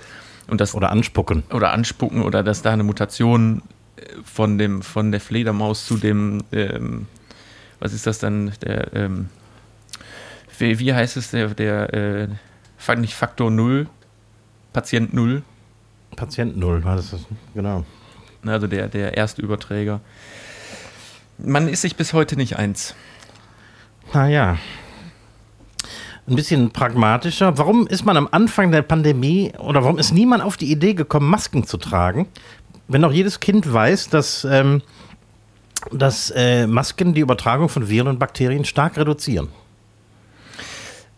[0.48, 1.44] Und das, oder anspucken.
[1.52, 3.62] Oder anspucken oder dass da eine Mutation
[3.98, 7.06] äh, von, dem, von der Fledermaus zu dem, ähm,
[7.80, 9.30] was ist das dann, der, ähm,
[10.60, 13.88] wie, wie, heißt es, der, der äh, nicht Faktor 0,
[14.74, 15.44] Patient 0.
[16.16, 17.16] Patient 0, war das,
[17.54, 17.86] genau.
[18.46, 20.02] Also der, der erste Überträger.
[21.38, 22.96] Man ist sich bis heute nicht eins.
[24.14, 24.58] Naja.
[26.28, 27.58] Ein bisschen pragmatischer.
[27.58, 31.30] Warum ist man am Anfang der Pandemie oder warum ist niemand auf die Idee gekommen,
[31.30, 32.28] Masken zu tragen?
[32.88, 34.82] Wenn doch jedes Kind weiß, dass, ähm,
[35.92, 39.50] dass äh, Masken die Übertragung von Viren und Bakterien stark reduzieren.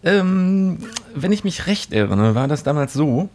[0.03, 0.77] Ähm,
[1.13, 3.29] wenn ich mich recht erinnere, war das damals so,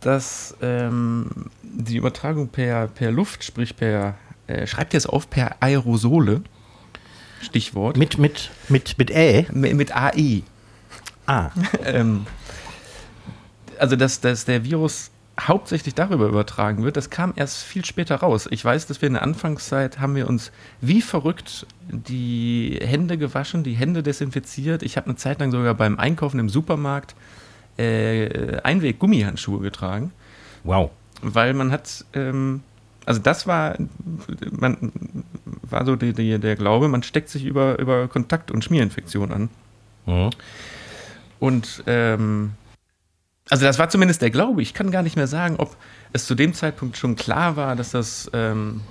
[0.00, 1.26] dass ähm,
[1.62, 4.14] die Übertragung per, per Luft, sprich per,
[4.46, 6.42] äh, schreibt ihr es auf, per Aerosole,
[7.40, 7.96] Stichwort.
[7.96, 9.46] Mit, mit, mit, mit Ä?
[9.52, 10.42] Mit, mit AI.
[11.26, 11.50] Ah.
[11.84, 12.26] ähm,
[13.78, 18.48] also, dass, dass der Virus hauptsächlich darüber übertragen wird, das kam erst viel später raus.
[18.50, 23.62] Ich weiß, dass wir in der Anfangszeit haben wir uns wie verrückt die Hände gewaschen,
[23.62, 24.82] die Hände desinfiziert.
[24.82, 27.14] Ich habe eine Zeit lang sogar beim Einkaufen im Supermarkt
[27.76, 30.12] äh, Einweg-Gummihandschuhe getragen.
[30.64, 30.90] Wow.
[31.22, 32.62] Weil man hat ähm,
[33.08, 33.74] also das war,
[34.50, 34.92] man,
[35.62, 39.48] war so die, die, der Glaube, man steckt sich über, über Kontakt- und Schmierinfektion an.
[40.04, 40.30] Mhm.
[41.38, 42.52] Und ähm,
[43.50, 44.62] also das war zumindest der Glaube.
[44.62, 45.76] Ich kann gar nicht mehr sagen, ob
[46.12, 48.82] es zu dem Zeitpunkt schon klar war, dass das ähm,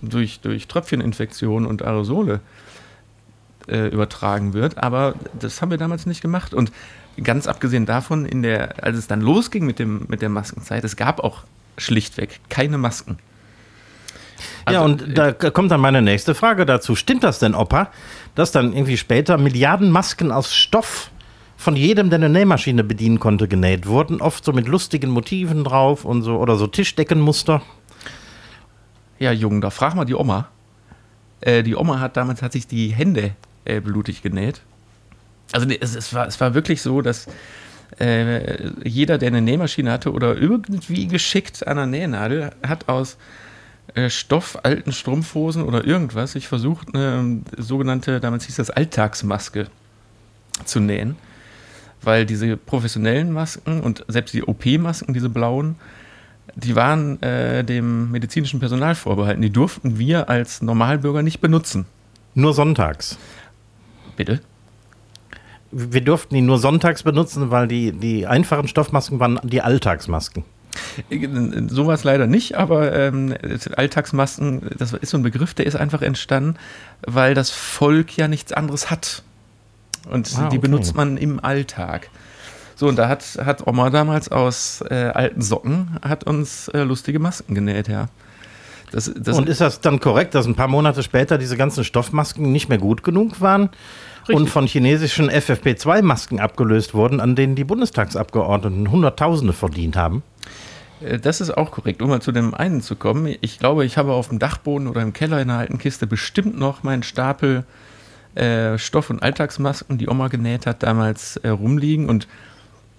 [0.00, 2.40] durch, durch Tröpfcheninfektion und Aerosole
[3.68, 4.78] äh, übertragen wird.
[4.78, 6.54] Aber das haben wir damals nicht gemacht.
[6.54, 6.72] Und
[7.22, 10.96] ganz abgesehen davon, in der, als es dann losging mit, dem, mit der Maskenzeit, es
[10.96, 11.44] gab auch
[11.76, 13.18] schlichtweg keine Masken.
[14.64, 16.96] Also, ja, und da kommt dann meine nächste Frage dazu.
[16.96, 17.90] Stimmt das denn, Opa,
[18.34, 21.10] dass dann irgendwie später Milliarden Masken aus Stoff
[21.56, 24.20] von jedem, der eine Nähmaschine bedienen konnte, genäht wurden?
[24.20, 27.62] Oft so mit lustigen Motiven drauf und so oder so Tischdeckenmuster?
[29.18, 30.48] Ja, Jungen, da frag mal die Oma.
[31.40, 33.32] Äh, die Oma hat damals hat sich die Hände
[33.64, 34.60] äh, blutig genäht.
[35.52, 37.26] Also es, es, war, es war wirklich so, dass
[38.00, 43.16] äh, jeder, der eine Nähmaschine hatte oder irgendwie geschickt an der Nähnadel, hat aus
[43.94, 46.34] äh, Stoff, alten Strumpfhosen oder irgendwas.
[46.34, 49.68] Ich versucht eine sogenannte, damals hieß das Alltagsmaske
[50.64, 51.16] zu nähen,
[52.04, 55.76] weil diese professionellen Masken und selbst die OP-Masken, diese blauen,
[56.54, 59.42] die waren äh, dem medizinischen Personal vorbehalten.
[59.42, 61.86] Die durften wir als Normalbürger nicht benutzen.
[62.34, 63.18] Nur sonntags.
[64.16, 64.40] Bitte?
[65.70, 70.44] Wir durften die nur sonntags benutzen, weil die, die einfachen Stoffmasken waren die Alltagsmasken.
[71.68, 73.34] Sowas leider nicht, aber ähm,
[73.76, 76.56] Alltagsmasken, das ist so ein Begriff, der ist einfach entstanden,
[77.06, 79.22] weil das Volk ja nichts anderes hat.
[80.10, 82.10] Und ah, die benutzt man im Alltag.
[82.76, 87.18] So, und da hat, hat Oma damals aus äh, alten Socken hat uns äh, lustige
[87.18, 88.08] Masken genäht, ja.
[88.90, 92.52] Das, das und ist das dann korrekt, dass ein paar Monate später diese ganzen Stoffmasken
[92.52, 93.70] nicht mehr gut genug waren?
[94.28, 94.36] Richtig.
[94.36, 100.22] und von chinesischen FFP2-Masken abgelöst wurden, an denen die Bundestagsabgeordneten Hunderttausende verdient haben?
[101.00, 102.00] Äh, das ist auch korrekt.
[102.00, 105.02] Um mal zu dem einen zu kommen, ich glaube, ich habe auf dem Dachboden oder
[105.02, 107.64] im Keller in einer alten Kiste bestimmt noch meinen Stapel
[108.34, 112.08] äh, Stoff- und Alltagsmasken, die Oma genäht hat, damals äh, rumliegen.
[112.08, 112.26] Und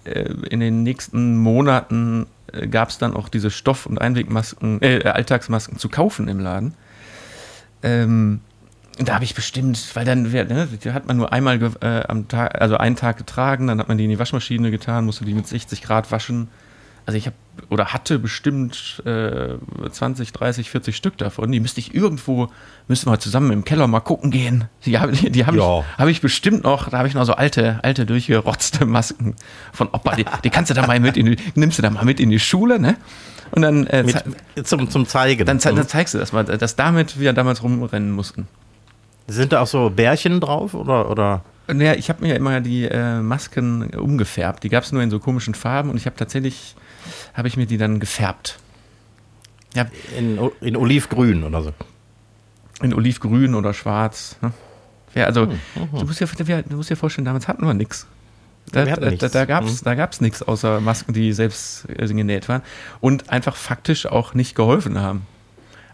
[0.04, 5.04] äh, in den nächsten Monaten äh, gab es dann auch diese Stoff- und Einwegmasken, äh,
[5.04, 6.74] Alltagsmasken zu kaufen im Laden.
[7.82, 8.40] Ähm,
[8.98, 12.58] da habe ich bestimmt, weil dann ne, die hat man nur einmal äh, am Tag,
[12.60, 15.46] also einen Tag getragen, dann hat man die in die Waschmaschine getan, musste die mit
[15.46, 16.48] 60 Grad waschen.
[17.04, 17.36] Also ich habe
[17.68, 19.54] oder hatte bestimmt äh,
[19.90, 21.50] 20, 30, 40 Stück davon.
[21.52, 22.48] Die müsste ich irgendwo,
[22.88, 24.64] müssten wir zusammen im Keller mal gucken gehen.
[24.84, 25.80] Die, die, die habe ja.
[25.80, 29.36] ich, hab ich bestimmt noch, da habe ich noch so alte, alte durchgerotzte Masken
[29.72, 30.16] von Opa.
[30.16, 32.30] Die, die kannst du da mal mit in die, nimmst du da mal mit in
[32.30, 32.96] die Schule, ne?
[33.52, 35.46] Und dann äh, mit, zum, zum Zeigen.
[35.46, 38.48] Dann, dann zeigst du das mal, dass damit wir damals rumrennen mussten.
[39.28, 41.10] Sind da auch so Bärchen drauf oder?
[41.10, 41.42] oder?
[41.68, 44.62] Naja, ich habe mir immer die äh, Masken umgefärbt.
[44.62, 46.76] Die gab es nur in so komischen Farben und ich habe tatsächlich,
[47.34, 48.58] habe ich mir die dann gefärbt.
[49.74, 49.86] Ja.
[50.16, 51.72] In, in Olivgrün oder so.
[52.82, 54.36] In Olivgrün oder schwarz.
[54.40, 54.52] Ne?
[55.14, 55.58] Ja, also, mhm.
[55.92, 58.06] du, musst dir, du musst dir vorstellen, damals hatten wir nichts.
[58.72, 60.24] Da, da, da, da gab es mhm.
[60.24, 62.62] nichts außer Masken, die selbst äh, genäht waren
[63.00, 65.26] und einfach faktisch auch nicht geholfen haben.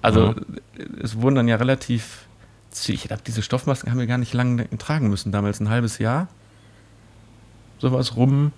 [0.01, 0.59] Also mhm.
[1.03, 2.27] es wurden dann ja relativ
[2.89, 6.29] ich glaube, diese Stoffmasken haben wir gar nicht lange tragen müssen, damals ein halbes Jahr.
[7.79, 8.53] Sowas rum.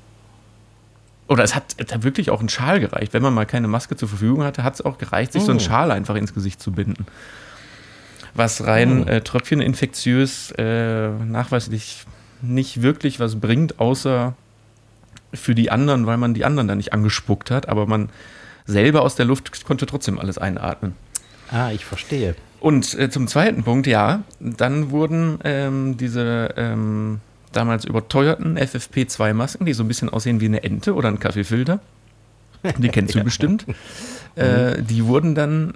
[1.27, 3.15] Oder es hat, es hat wirklich auch ein Schal gereicht.
[3.15, 5.47] Wenn man mal keine Maske zur Verfügung hatte, hat es auch gereicht, sich oh.
[5.47, 5.65] so einen oh.
[5.65, 7.07] Schal einfach ins Gesicht zu binden.
[8.35, 9.09] Was rein oh.
[9.09, 12.05] äh, tröpfcheninfektiös äh, nachweislich
[12.43, 14.35] nicht wirklich was bringt, außer
[15.33, 18.11] für die anderen, weil man die anderen dann nicht angespuckt hat, aber man
[18.67, 20.95] selber aus der Luft konnte trotzdem alles einatmen.
[21.51, 22.35] Ah, ich verstehe.
[22.61, 27.21] Und äh, zum zweiten Punkt, ja, dann wurden ähm, diese ähm,
[27.57, 31.81] damals überteuerten FFP2-Masken, die so ein bisschen aussehen wie eine Ente oder ein Kaffeefilter,
[32.79, 33.25] die kennst du ja.
[33.25, 33.67] bestimmt,
[34.37, 35.75] äh, die wurden dann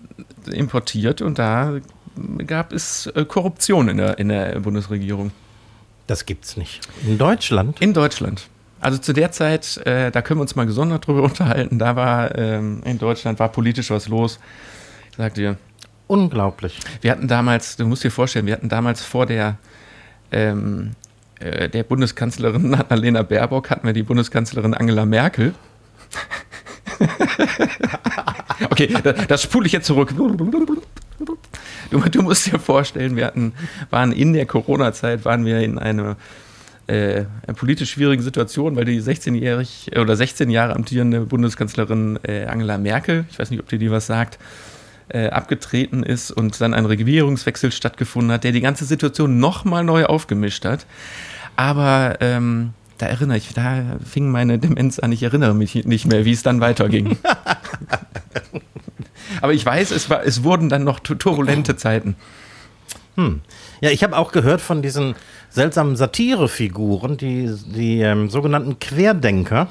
[0.50, 1.74] importiert und da
[2.46, 5.30] gab es äh, Korruption in der, in der Bundesregierung.
[6.06, 6.80] Das gibt's nicht.
[7.06, 7.80] In Deutschland?
[7.80, 8.48] In Deutschland.
[8.80, 12.36] Also zu der Zeit, äh, da können wir uns mal gesondert drüber unterhalten, da war
[12.36, 14.38] ähm, in Deutschland war politisch was los.
[15.10, 15.56] Ich sag dir,
[16.08, 16.80] Unglaublich.
[17.02, 19.58] Wir hatten damals, du musst dir vorstellen, wir hatten damals vor der,
[20.32, 20.92] ähm,
[21.40, 25.54] äh, der Bundeskanzlerin Annalena Baerbock, hatten wir die Bundeskanzlerin Angela Merkel.
[28.70, 30.14] okay, das, das spule ich jetzt zurück.
[30.16, 33.52] Du, du, musst dir vorstellen, wir hatten,
[33.90, 36.16] waren in der Corona-Zeit, waren wir in einer
[36.86, 37.24] äh,
[37.54, 43.38] politisch schwierigen Situation, weil die 16-jährig oder 16 Jahre amtierende Bundeskanzlerin äh, Angela Merkel, ich
[43.38, 44.38] weiß nicht, ob dir die was sagt,
[45.08, 50.04] äh, abgetreten ist und dann ein Regierungswechsel stattgefunden hat, der die ganze Situation nochmal neu
[50.06, 50.86] aufgemischt hat.
[51.56, 56.24] Aber ähm, da erinnere ich, da fing meine Demenz an, ich erinnere mich nicht mehr,
[56.24, 57.16] wie es dann weiterging.
[59.40, 62.16] Aber ich weiß, es, war, es wurden dann noch turbulente Zeiten.
[63.16, 63.40] Hm.
[63.80, 65.14] Ja, ich habe auch gehört von diesen
[65.50, 69.68] seltsamen Satirefiguren, die, die ähm, sogenannten Querdenker,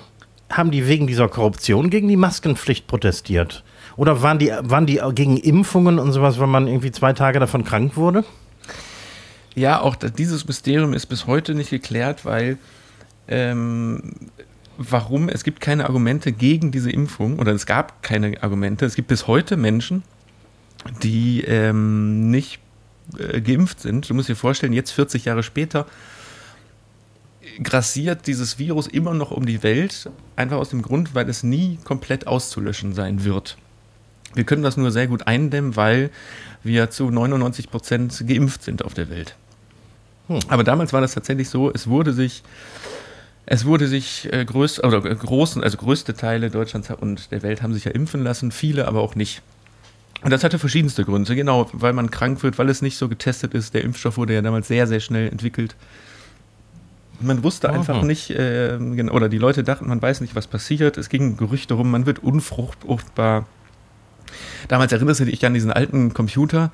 [0.49, 3.63] haben die wegen dieser Korruption gegen die Maskenpflicht protestiert.
[3.97, 7.63] Oder waren die, waren die gegen Impfungen und sowas, weil man irgendwie zwei Tage davon
[7.63, 8.23] krank wurde?
[9.55, 12.59] Ja, auch dieses Mysterium ist bis heute nicht geklärt, weil
[13.27, 14.13] ähm,
[14.77, 15.29] warum?
[15.29, 18.85] Es gibt keine Argumente gegen diese Impfung oder es gab keine Argumente.
[18.85, 20.03] Es gibt bis heute Menschen,
[21.01, 22.59] die ähm, nicht
[23.17, 24.07] äh, geimpft sind.
[24.07, 25.87] Du musst dir vorstellen, jetzt 40 Jahre später
[27.63, 31.79] grassiert dieses Virus immer noch um die Welt, einfach aus dem Grund, weil es nie
[31.83, 33.57] komplett auszulöschen sein wird.
[34.37, 36.11] Wir können das nur sehr gut eindämmen, weil
[36.63, 39.35] wir zu 99 Prozent geimpft sind auf der Welt.
[40.27, 40.39] Hm.
[40.47, 42.43] Aber damals war das tatsächlich so, es wurde sich,
[43.45, 47.61] es wurde sich äh, größt, oder äh, großen, also größte Teile Deutschlands und der Welt
[47.61, 49.41] haben sich ja impfen lassen, viele aber auch nicht.
[50.23, 53.53] Und das hatte verschiedenste Gründe, genau, weil man krank wird, weil es nicht so getestet
[53.53, 53.73] ist.
[53.73, 55.75] Der Impfstoff wurde ja damals sehr, sehr schnell entwickelt.
[57.19, 58.05] Man wusste einfach Aha.
[58.05, 58.77] nicht, äh,
[59.11, 60.97] oder die Leute dachten, man weiß nicht, was passiert.
[60.97, 63.45] Es gingen Gerüchte rum, man wird unfruchtbar.
[64.67, 66.71] Damals erinnerst du dich an diesen alten Computer,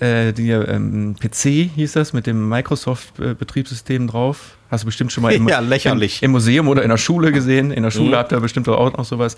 [0.00, 4.56] äh, die ähm, PC hieß das, mit dem Microsoft-Betriebssystem drauf.
[4.70, 6.22] Hast du bestimmt schon mal im, Ja, lächerlich.
[6.22, 7.70] Im, im Museum oder in der Schule gesehen.
[7.70, 8.14] In der Schule Mhm.
[8.16, 9.36] habt ihr bestimmt auch noch sowas.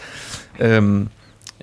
[0.58, 1.08] Ähm,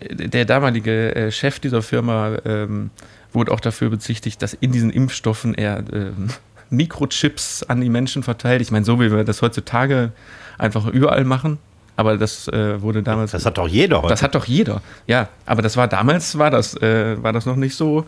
[0.09, 2.89] der damalige äh, Chef dieser Firma ähm,
[3.33, 6.29] wurde auch dafür bezichtigt, dass in diesen Impfstoffen er ähm,
[6.69, 8.61] Mikrochips an die Menschen verteilt.
[8.61, 10.11] Ich meine, so wie wir das heutzutage
[10.57, 11.59] einfach überall machen.
[12.01, 13.29] Aber das äh, wurde damals.
[13.29, 14.07] Das hat doch jeder heute.
[14.07, 14.81] Das hat doch jeder.
[15.05, 18.07] Ja, aber das war damals war das äh, war das noch nicht so.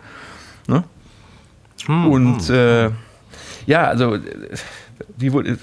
[0.67, 0.84] Ne?
[1.86, 2.89] Hm, Und äh,
[3.67, 4.21] ja, also äh,
[5.15, 5.60] die wurde,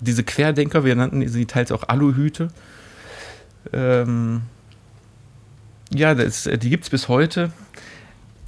[0.00, 2.48] diese Querdenker, wir nannten sie teils auch Aluhüte.
[3.74, 4.40] Ähm,
[5.92, 7.52] ja, das, die gibt es bis heute.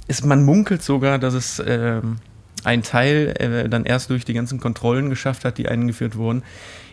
[0.07, 2.17] Ist, man munkelt sogar, dass es ähm,
[2.63, 6.43] ein Teil äh, dann erst durch die ganzen Kontrollen geschafft hat, die eingeführt wurden,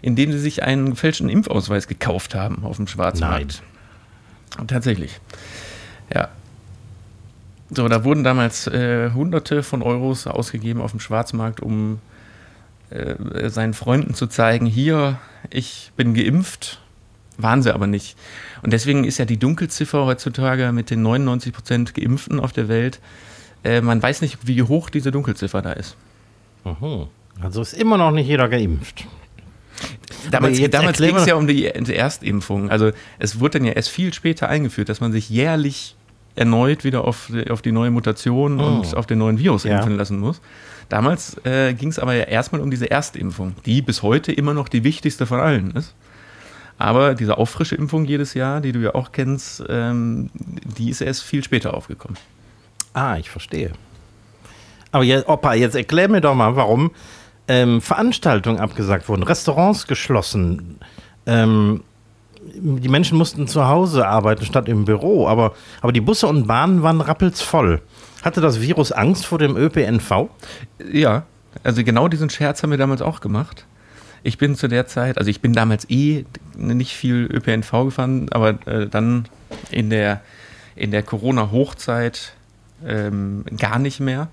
[0.02, 3.62] indem sie sich einen gefälschten Impfausweis gekauft haben auf dem Schwarzmarkt.
[4.66, 5.20] Tatsächlich.
[6.12, 6.28] Ja.
[7.70, 12.00] So, da wurden damals äh, Hunderte von Euros ausgegeben auf dem Schwarzmarkt, um
[12.90, 15.18] äh, seinen Freunden zu zeigen, hier,
[15.50, 16.80] ich bin geimpft.
[17.38, 18.18] Waren sie aber nicht.
[18.62, 23.00] Und deswegen ist ja die Dunkelziffer heutzutage mit den 99 Prozent Geimpften auf der Welt,
[23.64, 25.96] äh, man weiß nicht, wie hoch diese Dunkelziffer da ist.
[26.64, 27.07] Mhm.
[27.40, 29.07] Also ist immer noch nicht jeder geimpft.
[30.31, 32.70] Damals, damals ging es ja um die, die Erstimpfung.
[32.70, 35.96] Also es wurde dann ja erst viel später eingeführt, dass man sich jährlich
[36.37, 38.66] erneut wieder auf, die- auf die neue Mutation Oh.
[38.66, 39.79] und auf den neuen Virus Ja.
[39.79, 40.40] impfen lassen muss.
[40.90, 44.68] Damals äh, ging es aber ja erstmal um diese Erstimpfung, die bis heute immer noch
[44.68, 45.94] die wichtigste von allen ist.
[46.79, 51.42] Aber diese Auffrischeimpfung jedes Jahr, die du ja auch kennst, ähm, die ist erst viel
[51.44, 52.16] später aufgekommen.
[52.92, 53.72] Ah, ich verstehe.
[54.92, 56.90] Aber jetzt, Opa, jetzt erklär mir doch mal, warum
[57.48, 60.79] ähm, Veranstaltungen abgesagt wurden, Restaurants geschlossen.
[61.26, 61.83] Ähm,
[62.42, 66.83] die Menschen mussten zu Hause arbeiten statt im Büro, aber, aber die Busse und Bahnen
[66.83, 67.83] waren rappelsvoll.
[68.22, 70.29] Hatte das Virus Angst vor dem ÖPNV?
[70.92, 71.24] Ja,
[71.62, 73.66] also genau diesen Scherz haben wir damals auch gemacht.
[74.22, 76.24] Ich bin zu der Zeit, also ich bin damals eh
[76.57, 79.26] nicht viel ÖPNV gefahren, aber äh, dann
[79.70, 80.20] in der,
[80.76, 82.35] in der Corona-Hochzeit
[82.87, 84.29] ähm, gar nicht mehr.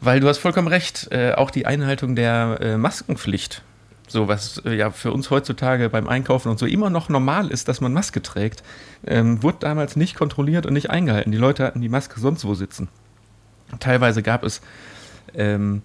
[0.00, 3.62] Weil du hast vollkommen recht, äh, auch die Einhaltung der äh, Maskenpflicht,
[4.08, 7.68] so was äh, ja für uns heutzutage beim Einkaufen und so immer noch normal ist,
[7.68, 8.62] dass man Maske trägt,
[9.06, 11.32] ähm, wurde damals nicht kontrolliert und nicht eingehalten.
[11.32, 12.88] Die Leute hatten die Maske sonst wo sitzen.
[13.78, 14.62] Teilweise gab es
[15.34, 15.82] ähm,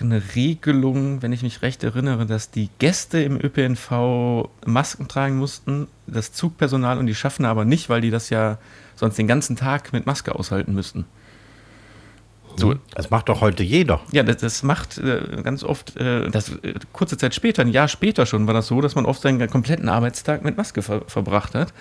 [0.00, 5.88] eine Regelung, wenn ich mich recht erinnere, dass die Gäste im ÖPNV Masken tragen mussten,
[6.06, 8.58] das Zugpersonal und die Schaffner aber nicht, weil die das ja
[8.96, 11.04] sonst den ganzen Tag mit Maske aushalten müssten.
[12.56, 14.00] So, Das macht doch heute jeder.
[14.12, 17.86] ja, das, das macht äh, ganz oft, äh, das, äh, kurze Zeit später, ein Jahr
[17.86, 21.54] später schon, war das so, dass man oft seinen kompletten Arbeitstag mit Maske ver verbracht
[21.54, 21.72] hat.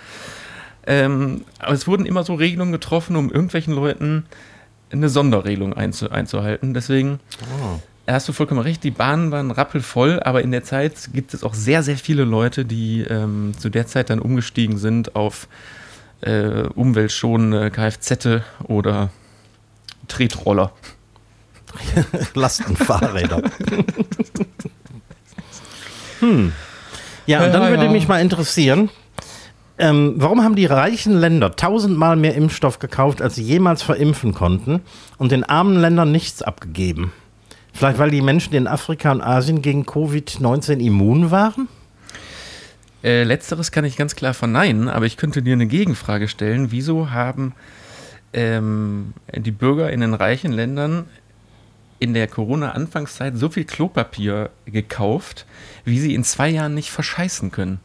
[0.86, 4.25] Ähm, aber es wurden immer so Regelungen getroffen, um irgendwelchen Leuten
[4.91, 6.73] eine Sonderregelung einzu einzuhalten.
[6.73, 7.19] Deswegen
[8.06, 11.54] hast du vollkommen recht, die Bahnen waren rappelvoll, aber in der Zeit gibt es auch
[11.54, 15.47] sehr, sehr viele Leute, die ähm, zu der Zeit dann umgestiegen sind auf
[16.25, 18.27] äh, umweltschonende Kfz
[18.63, 19.09] oder
[20.07, 20.71] Tretroller.
[22.33, 23.41] Lastenfahrräder.
[26.19, 26.51] hm.
[27.25, 27.91] Ja, und dann Ja, würde ja.
[27.91, 28.89] mich mal interessieren,
[29.77, 34.81] ähm, warum haben die reichen Länder tausendmal mehr Impfstoff gekauft, als sie jemals verimpfen konnten
[35.17, 37.11] und den armen Ländern nichts abgegeben?
[37.73, 41.67] Vielleicht, weil die Menschen in Afrika und Asien gegen Covid-19 immun waren?
[43.05, 46.71] Äh, letzteres kann ich ganz klar verneinen, aber ich könnte dir eine Gegenfrage stellen.
[46.71, 47.53] Wieso haben
[48.33, 51.05] ähm, die Bürger in den reichen Ländern
[51.99, 55.45] in der Corona-Anfangszeit so viel Klopapier gekauft,
[55.85, 57.79] wie sie in zwei Jahren nicht verscheißen können?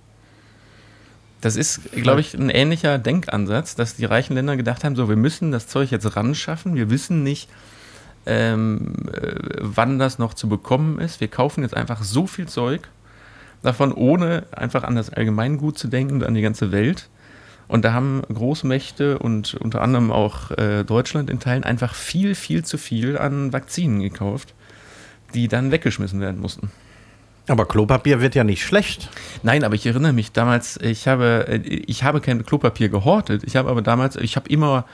[1.43, 5.17] Das ist, glaube ich, ein ähnlicher Denkansatz, dass die reichen Länder gedacht haben, so, wir
[5.17, 7.51] müssen das Zeug jetzt ran schaffen, wir wissen nicht,
[8.25, 11.21] ähm, äh, wann das noch zu bekommen ist.
[11.21, 12.89] Wir kaufen jetzt einfach so viel Zeug
[13.63, 17.09] davon, ohne einfach an das Allgemeingut zu denken und an die ganze Welt.
[17.69, 22.65] Und da haben Großmächte und unter anderem auch äh, Deutschland in Teilen einfach viel, viel
[22.65, 24.55] zu viel an Vakzinen gekauft,
[25.35, 26.73] die dann weggeschmissen werden mussten.
[27.47, 29.09] Aber Klopapier wird ja nicht schlecht.
[29.43, 33.43] Nein, aber ich erinnere mich damals, ich habe, äh, ich habe kein Klopapier gehortet.
[33.45, 34.85] Ich habe aber damals, ich habe immer,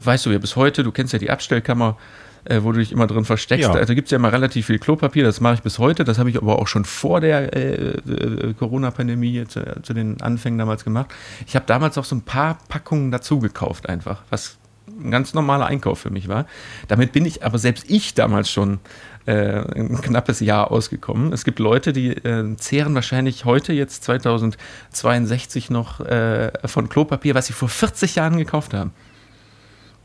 [0.00, 1.96] weißt du ja bis heute, du kennst ja die Abstellkammer,
[2.44, 3.68] äh, wo du dich immer drin versteckst.
[3.68, 3.74] Ja.
[3.74, 6.04] Also gibt es ja immer relativ viel Klopapier, das mache ich bis heute.
[6.04, 10.58] Das habe ich aber auch schon vor der äh, äh, Corona-Pandemie zu, zu den Anfängen
[10.58, 11.12] damals gemacht.
[11.46, 15.66] Ich habe damals auch so ein paar Packungen dazu gekauft einfach, was ein ganz normaler
[15.66, 16.46] Einkauf für mich war.
[16.88, 18.80] Damit bin ich aber selbst ich damals schon
[19.26, 21.32] äh, ein knappes Jahr ausgekommen.
[21.32, 27.46] Es gibt Leute, die äh, zehren wahrscheinlich heute jetzt 2062 noch äh, von Klopapier, was
[27.46, 28.92] sie vor 40 Jahren gekauft haben.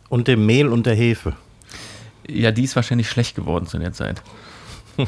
[0.09, 1.33] Und dem Mehl und der Hefe.
[2.27, 4.21] Ja, die ist wahrscheinlich schlecht geworden zu der Zeit.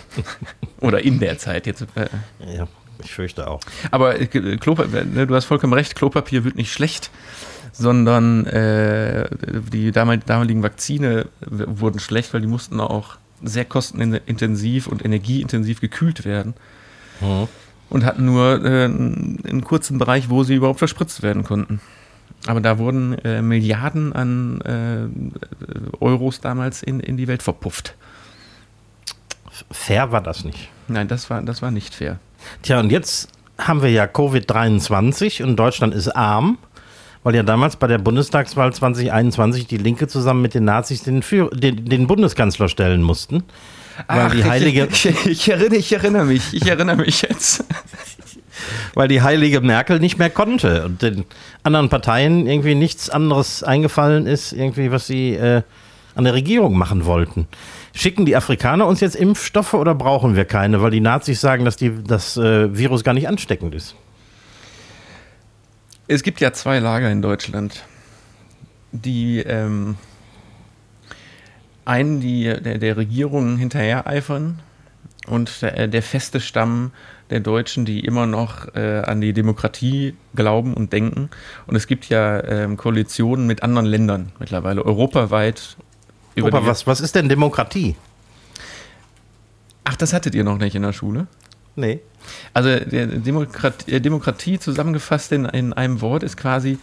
[0.82, 1.66] Oder in der Zeit.
[1.68, 2.08] Jetzt, äh,
[2.56, 2.68] Ja,
[3.04, 3.62] ich fürchte auch.
[3.92, 7.10] Aber äh, Klopapier, ne, du hast vollkommen recht, Klopapier wird nicht schlecht,
[7.74, 9.30] sondern äh,
[9.74, 16.26] die damal- damaligen Vakzine wurden schlecht, weil die mussten auch sehr kostenintensiv und energieintensiv gekühlt
[16.26, 16.54] werden
[17.22, 17.48] Mhm.
[17.90, 21.82] und hatten nur äh, einen kurzen Bereich, wo sie überhaupt verspritzt werden konnten.
[22.48, 25.08] Aber da wurden äh, Milliarden an äh,
[26.00, 27.96] Euros damals in, in die Welt verpufft.
[29.72, 30.70] Fair war das nicht.
[30.88, 32.20] Nein, das war, das war nicht fair.
[32.62, 36.58] Tja, und jetzt haben wir ja Covid-23 und Deutschland ist arm,
[37.24, 41.50] weil ja damals bei der Bundestagswahl 2021 die Linke zusammen mit den Nazis den, Führ
[41.50, 43.44] den, den Bundeskanzler stellen mussten.
[44.08, 47.66] Weil die heilige, ich, ich, ich, erinnere, ich erinnere mich, ich erinnere mich jetzt.
[48.94, 51.26] Weil die heilige Merkel nicht mehr konnte und den
[51.64, 55.62] anderen Parteien irgendwie nichts anderes eingefallen ist, irgendwie, was sie äh,
[56.16, 57.48] an der Regierung machen wollten.
[57.94, 61.76] Schicken die Afrikaner uns jetzt Impfstoffe oder brauchen wir keine, weil die Nazis sagen, dass
[61.76, 63.96] die, das äh, Virus gar nicht ansteckend ist?
[66.08, 67.84] Es gibt ja zwei Lager in Deutschland.
[68.92, 69.96] Die ähm,
[71.86, 74.60] einen, die der, der Regierung hinterher eifern
[75.28, 76.92] und der, der feste Stamm
[77.30, 81.30] der Deutschen, die immer noch äh, an die Demokratie glauben und denken.
[81.68, 85.78] Und es gibt ja ähm, Koalitionen mit anderen Ländern mittlerweile, europaweit.
[86.42, 87.96] Opa, was, was ist denn Demokratie?
[89.84, 91.28] Ach, das hattet ihr noch nicht in der Schule?
[91.76, 92.00] Nee.
[92.54, 96.78] Also der Demokrat, äh, Demokratie zusammengefasst in, in einem Wort ist quasi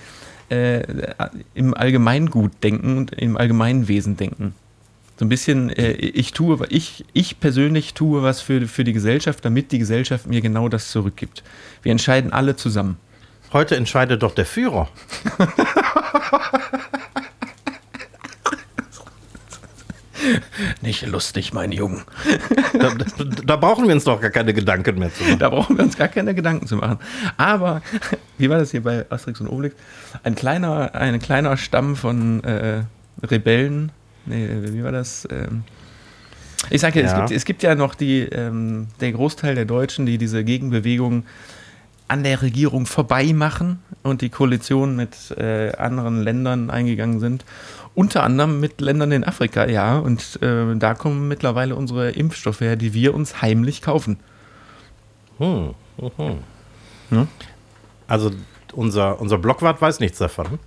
[0.48, 0.82] äh,
[1.54, 4.54] im Allgemeingut denken und im Allgemeinwesen denken.
[5.18, 9.44] So ein bisschen, äh, ich tue, ich, ich persönlich tue was für, für die Gesellschaft,
[9.44, 11.42] damit die Gesellschaft mir genau das zurückgibt.
[11.82, 12.98] Wir entscheiden alle zusammen.
[13.52, 14.88] Heute entscheidet doch der Führer.
[20.82, 22.02] Nicht lustig, mein Junge.
[22.78, 25.38] Da, da, da brauchen wir uns doch gar keine Gedanken mehr zu machen.
[25.38, 26.98] Da brauchen wir uns gar keine Gedanken zu machen.
[27.36, 27.82] Aber,
[28.38, 29.76] wie war das hier bei Asterix und Obelix?
[30.22, 32.82] Ein kleiner, ein kleiner Stamm von äh,
[33.22, 33.92] Rebellen.
[34.26, 35.26] Nee, wie war das?
[35.30, 35.64] Ähm,
[36.70, 37.12] ich sage ja, Ja.
[37.12, 41.24] Es, gibt, es gibt ja noch die, ähm, der Großteil der Deutschen, die diese Gegenbewegung
[42.08, 47.44] an der Regierung vorbei machen und die Koalition mit äh, anderen Ländern eingegangen sind.
[47.94, 49.98] Unter anderem mit Ländern in Afrika, ja.
[49.98, 54.18] Und äh, da kommen mittlerweile unsere Impfstoffe her, die wir uns heimlich kaufen.
[55.38, 56.38] Hm, mhm.
[57.10, 57.26] Ja.
[58.06, 58.30] Also
[58.72, 60.58] unser, unser Blockwart weiß nichts davon.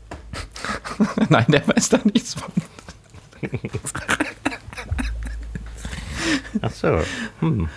[1.29, 2.51] Nein, der weiß da nichts von.
[6.61, 7.01] Ach so.
[7.39, 7.69] Hm.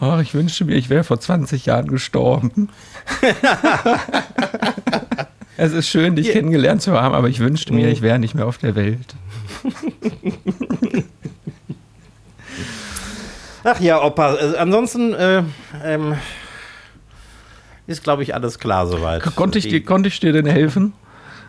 [0.00, 2.70] Oh, ich wünschte mir, ich wäre vor 20 Jahren gestorben.
[5.56, 8.46] es ist schön, dich kennengelernt zu haben, aber ich wünschte mir, ich wäre nicht mehr
[8.46, 9.14] auf der Welt.
[13.64, 14.34] Ach ja, Opa.
[14.34, 15.44] Äh, ansonsten äh,
[15.84, 16.16] ähm,
[17.86, 19.22] ist, glaube ich, alles klar soweit.
[19.36, 20.94] Konnte ich, dir, konnte ich dir denn helfen?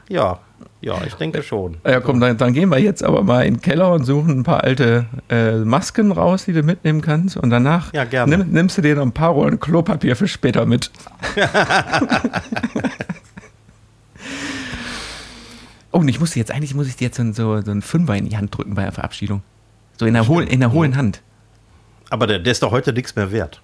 [0.09, 0.41] Ja,
[0.83, 1.77] ja, ich denke schon.
[1.85, 4.43] Ja, komm, dann, dann gehen wir jetzt aber mal in den Keller und suchen ein
[4.43, 7.37] paar alte äh, Masken raus, die du mitnehmen kannst.
[7.37, 8.25] Und danach Ja.
[8.25, 10.91] Nimm, nimmst du dir noch ein paar Rollen Klopapier für später mit.
[15.91, 18.15] oh, und ich musste jetzt, eigentlich muss ich dir jetzt so, so, so einen Fünfer
[18.17, 19.41] in die Hand drücken bei der Verabschiedung.
[19.97, 21.21] So in der, hohlen, in der hohlen Hand.
[22.09, 23.61] Aber der, der ist doch heute nichts mehr wert.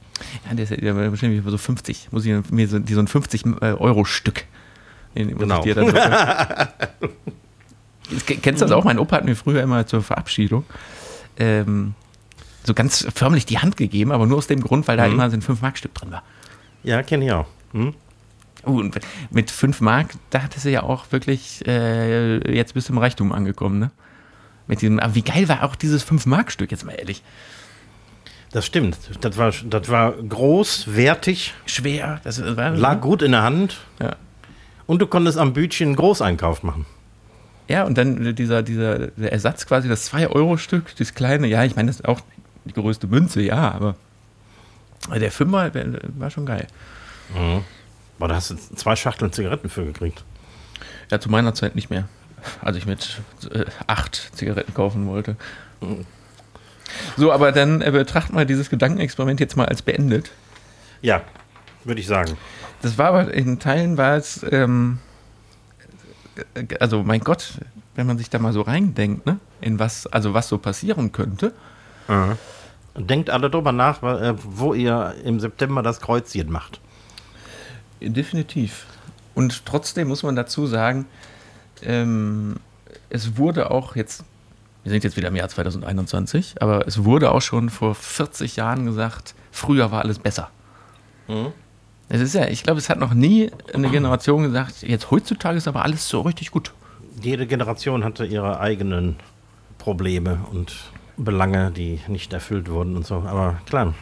[0.48, 2.10] Ja, der ist ja wahrscheinlich so 50.
[2.12, 4.46] Muss ich mir so, die, so ein 50-Euro-Stück.
[5.16, 5.62] Genau.
[5.62, 5.88] Dir dann
[8.26, 8.84] Kennst du das auch?
[8.84, 10.64] Mein Opa hat mir früher immer zur Verabschiedung
[11.40, 11.96] ähm,
[12.64, 15.38] so ganz förmlich die Hand gegeben, aber nur aus dem Grund, weil da immer so
[15.38, 16.24] ein 5-Mark-Stück drin war.
[16.84, 17.48] Ja, kenne ich auch.
[17.72, 17.96] Hm?
[18.66, 19.00] Uh, und
[19.32, 23.80] mit 5 Mark, da hatte sie ja auch wirklich äh, jetzt bis zum Reichtum angekommen,
[23.80, 23.92] ne?
[24.68, 27.24] Mit diesem, aber wie geil war auch dieses 5-Mark-Stück, jetzt mal ehrlich.
[28.52, 28.98] Das stimmt.
[29.22, 32.72] Das war, das war groß, wertig, Schwer, das war.
[32.72, 34.16] lag gut in der Hand Ja.
[34.90, 36.88] Und du konntest am Bütchen einen Großeinkauf machen.
[37.68, 41.98] Ja, und dann dieser, dieser Ersatz quasi, das 2-Euro-Stück, das kleine, ja, ich meine, das
[41.98, 42.22] ist auch
[42.66, 43.96] die größte Münze, ja, aber
[45.14, 45.72] der Fünfer
[46.18, 46.66] war schon geil.
[48.18, 50.24] Boah, da hast du zwei Schachteln Zigaretten für gekriegt.
[51.12, 52.10] Ja, zu meiner Zeit nicht mehr.
[52.62, 53.22] Als ich mit
[53.54, 55.36] äh, acht Zigaretten kaufen wollte.
[57.16, 60.32] So, aber dann äh, betrachten wir dieses Gedankenexperiment jetzt mal als beendet.
[61.04, 61.22] Ja,
[61.84, 62.38] würde ich sagen.
[62.82, 65.00] Das war aber in Teilen war es, ähm,
[66.56, 67.60] äh, also mein Gott,
[67.96, 69.40] wenn man sich da mal so reindenkt, ne?
[69.62, 71.54] In was, also was so passieren könnte.
[72.08, 72.38] Mhm.
[72.96, 76.80] Denkt alle drüber nach, äh, wo ihr im September das Kreuzchen macht.
[78.02, 78.86] Definitiv.
[79.36, 81.06] Und trotzdem muss man dazu sagen,
[81.82, 82.58] ähm,
[83.10, 84.24] es wurde auch jetzt,
[84.84, 88.86] wir sind jetzt wieder im Jahr 2021, aber es wurde auch schon vor 40 Jahren
[88.86, 90.50] gesagt, früher war alles besser.
[91.28, 91.54] Mhm.
[92.10, 95.68] Es ist ja, ich glaube, es hat noch nie eine Generation gesagt, jetzt heutzutage ist
[95.68, 96.74] aber alles so richtig gut.
[97.22, 99.18] Jede Generation hatte ihre eigenen
[99.78, 100.76] Probleme und
[101.18, 103.16] Belange, die nicht erfüllt wurden und so.
[103.28, 103.94] Aber klar.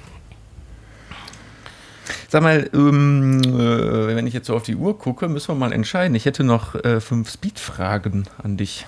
[2.29, 5.73] Sag mal, ähm, äh, wenn ich jetzt so auf die Uhr gucke, müssen wir mal
[5.73, 6.15] entscheiden.
[6.15, 8.85] Ich hätte noch äh, fünf Speed-Fragen an dich.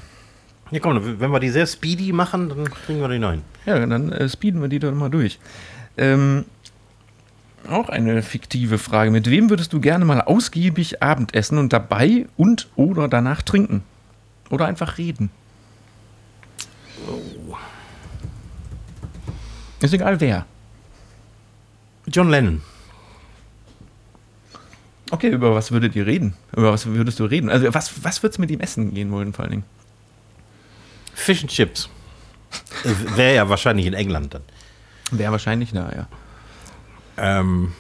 [0.72, 3.42] Ja, komm, wenn wir die sehr speedy machen, dann kriegen wir die neun.
[3.66, 5.40] Ja, dann äh, speeden wir die dann mal durch.
[5.98, 6.46] Ähm,
[7.68, 9.12] auch eine fiktive Frage.
[9.12, 13.84] Mit wem würdest du gerne mal ausgiebig Abendessen und dabei und oder danach trinken?
[14.50, 15.30] Oder einfach reden?
[17.08, 17.56] Oh.
[19.82, 20.46] Ist egal wer.
[22.08, 22.62] John Lennon.
[25.12, 26.36] Okay, über was würdet ihr reden?
[26.56, 27.50] Über was würdest du reden?
[27.50, 29.66] Also, was, was würdest du mit ihm essen gehen wollen, vor allen Dingen?
[31.14, 31.90] Fish and Chips.
[33.16, 34.44] Wäre ja wahrscheinlich in England dann.
[35.12, 36.08] Wäre wahrscheinlich da, ja.
[37.20, 37.74] Ähm,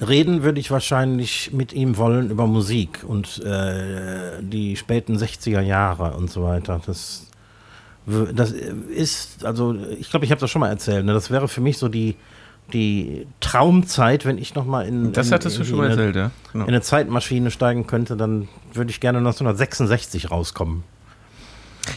[0.00, 6.14] reden würde ich wahrscheinlich mit ihm wollen über Musik und äh, die späten 60er Jahre
[6.16, 6.80] und so weiter.
[6.84, 7.26] Das,
[8.06, 11.04] das ist, also ich glaube, ich habe das schon mal erzählt.
[11.04, 11.12] Ne?
[11.12, 12.16] Das wäre für mich so die,
[12.72, 16.16] die Traumzeit, wenn ich noch mal in, das hattest in, in, du schon mal erzählt,
[16.16, 16.30] ja.
[16.52, 16.64] Genau.
[16.64, 20.84] in eine Zeitmaschine steigen könnte, dann würde ich gerne 1966 rauskommen.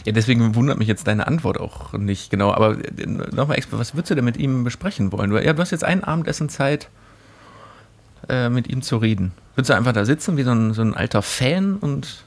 [0.04, 2.52] Ja, deswegen wundert mich jetzt deine Antwort auch nicht genau.
[2.52, 5.32] Aber äh, nochmal, was würdest du denn mit ihm besprechen wollen?
[5.42, 6.88] Ja, du hast jetzt ein Abendessen Zeit,
[8.28, 9.32] äh, mit ihm zu reden.
[9.54, 12.24] Würdest du einfach da sitzen wie so ein, so ein alter Fan und.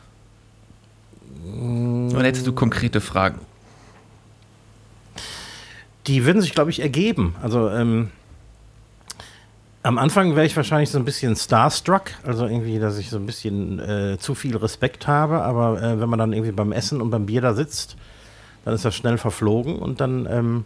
[1.46, 3.40] Oder hättest du konkrete Fragen?
[6.08, 7.36] Die würden sich, glaube ich, ergeben.
[7.42, 8.10] Also, ähm,
[9.90, 13.26] am Anfang wäre ich wahrscheinlich so ein bisschen starstruck, also irgendwie, dass ich so ein
[13.26, 17.10] bisschen äh, zu viel Respekt habe, aber äh, wenn man dann irgendwie beim Essen und
[17.10, 17.98] beim Bier da sitzt,
[18.66, 20.66] dann ist das schnell verflogen und dann, ähm,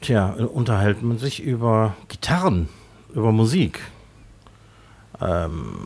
[0.00, 2.70] tja, unterhält man sich über Gitarren,
[3.14, 3.82] über Musik,
[5.20, 5.76] ähm,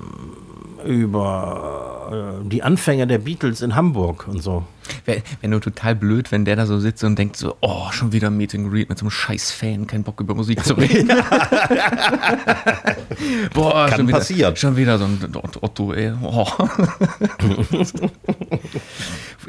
[0.84, 4.62] über äh, die Anfänge der Beatles in Hamburg und so.
[5.04, 8.12] Wäre wär nur total blöd, wenn der da so sitzt und denkt so, oh, schon
[8.12, 10.74] wieder ein Meet and Greet mit so einem scheiß Fan, kein Bock über Musik zu
[10.74, 11.08] reden.
[13.54, 14.56] Boah, Kann schon wieder, passieren.
[14.56, 15.18] Schon wieder so ein
[15.60, 16.12] Otto, ey.
[16.22, 16.46] Oh.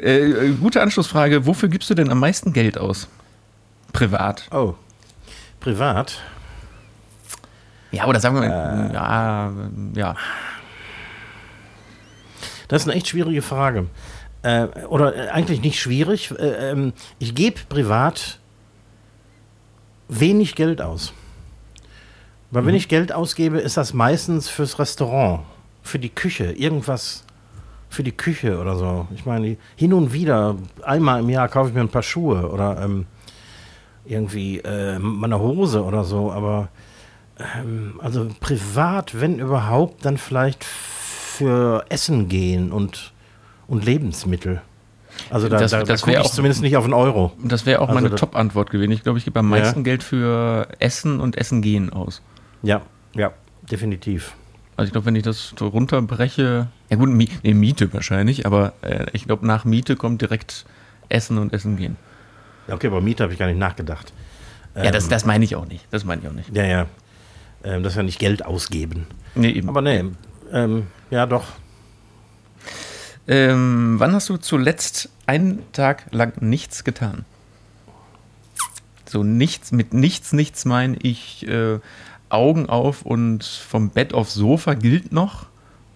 [0.00, 3.08] äh, gute Anschlussfrage, wofür gibst du denn am meisten Geld aus?
[3.92, 4.48] Privat.
[4.50, 4.74] Oh,
[5.60, 6.20] privat?
[7.92, 9.52] Ja, oder sagen wir mal, äh, ja,
[9.94, 10.14] ja.
[12.68, 13.88] Das ist eine echt schwierige Frage.
[14.42, 16.32] Äh, oder äh, eigentlich nicht schwierig.
[16.38, 18.38] Äh, ähm, ich gebe privat
[20.08, 21.12] wenig Geld aus.
[22.50, 22.66] Weil mhm.
[22.68, 25.40] wenn ich Geld ausgebe, ist das meistens fürs Restaurant,
[25.82, 27.24] für die Küche, irgendwas
[27.90, 29.08] für die Küche oder so.
[29.14, 32.80] Ich meine, hin und wieder, einmal im Jahr kaufe ich mir ein paar Schuhe oder
[32.80, 33.06] ähm,
[34.04, 36.68] irgendwie äh, meine Hose oder so, aber
[37.38, 43.09] ähm, also privat, wenn überhaupt, dann vielleicht für Essen gehen und,
[43.70, 44.60] und Lebensmittel.
[45.30, 47.32] Also da, das, da, das da ich zumindest nicht auf einen Euro.
[47.42, 48.90] Das wäre auch also meine Top-Antwort gewesen.
[48.90, 49.84] Ich glaube, ich gebe am meisten ja.
[49.84, 52.20] Geld für Essen und Essen gehen aus.
[52.62, 52.82] Ja,
[53.14, 53.32] ja,
[53.70, 54.34] definitiv.
[54.76, 59.06] Also ich glaube, wenn ich das so runterbreche, ja gut, nee, Miete wahrscheinlich, aber äh,
[59.12, 60.64] ich glaube, nach Miete kommt direkt
[61.08, 61.96] Essen und Essen gehen.
[62.66, 64.12] Ja, okay, aber Miete habe ich gar nicht nachgedacht.
[64.74, 65.86] Ja, das, ähm, das meine ich auch nicht.
[65.90, 66.56] Das meine ich auch nicht.
[66.56, 66.86] Ja, ja.
[67.62, 69.06] Ähm, das ist ja nicht Geld ausgeben.
[69.34, 69.68] Nee, eben.
[69.68, 70.04] Aber nee,
[70.52, 71.44] ähm, ja doch.
[73.30, 77.24] Ähm, wann hast du zuletzt einen Tag lang nichts getan?
[79.06, 81.78] So nichts, mit nichts, nichts meine ich äh,
[82.28, 85.46] Augen auf und vom Bett aufs Sofa gilt noch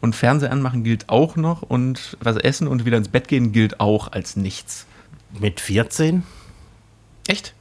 [0.01, 3.80] und Fernseher anmachen gilt auch noch und was essen und wieder ins Bett gehen gilt
[3.80, 4.87] auch als nichts.
[5.41, 6.22] Mit 14?
[7.26, 7.53] Echt?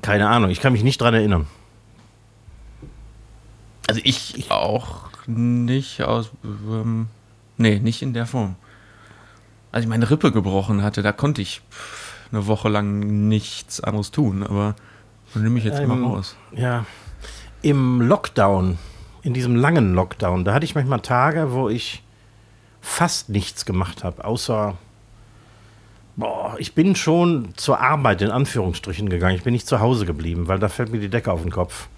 [0.00, 1.48] Keine Ahnung, ich kann mich nicht dran erinnern.
[3.88, 6.30] Also ich auch nicht aus.
[6.44, 7.08] Ähm,
[7.56, 8.54] nee, nicht in der Form.
[9.72, 11.62] Als ich meine Rippe gebrochen hatte, da konnte ich
[12.32, 14.74] eine Woche lang nichts anderes tun, aber
[15.34, 16.36] nehme ich jetzt ähm, mal raus.
[16.52, 16.84] Ja.
[17.62, 18.78] Im Lockdown,
[19.22, 22.02] in diesem langen Lockdown, da hatte ich manchmal Tage, wo ich
[22.80, 24.76] fast nichts gemacht habe, außer
[26.18, 29.36] boah, ich bin schon zur Arbeit in Anführungsstrichen gegangen.
[29.36, 31.88] Ich bin nicht zu Hause geblieben, weil da fällt mir die Decke auf den Kopf.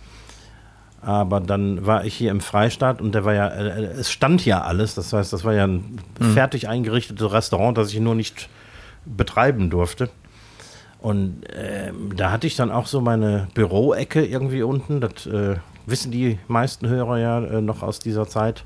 [1.02, 4.60] Aber dann war ich hier im Freistaat und der war ja, äh, es stand ja
[4.62, 4.94] alles.
[4.94, 6.34] Das heißt, das war ja ein Mhm.
[6.34, 8.48] fertig eingerichtetes Restaurant, das ich nur nicht
[9.06, 10.10] betreiben durfte.
[10.98, 15.00] Und ähm, da hatte ich dann auch so meine Büroecke irgendwie unten.
[15.00, 18.64] Das äh, wissen die meisten Hörer ja äh, noch aus dieser Zeit.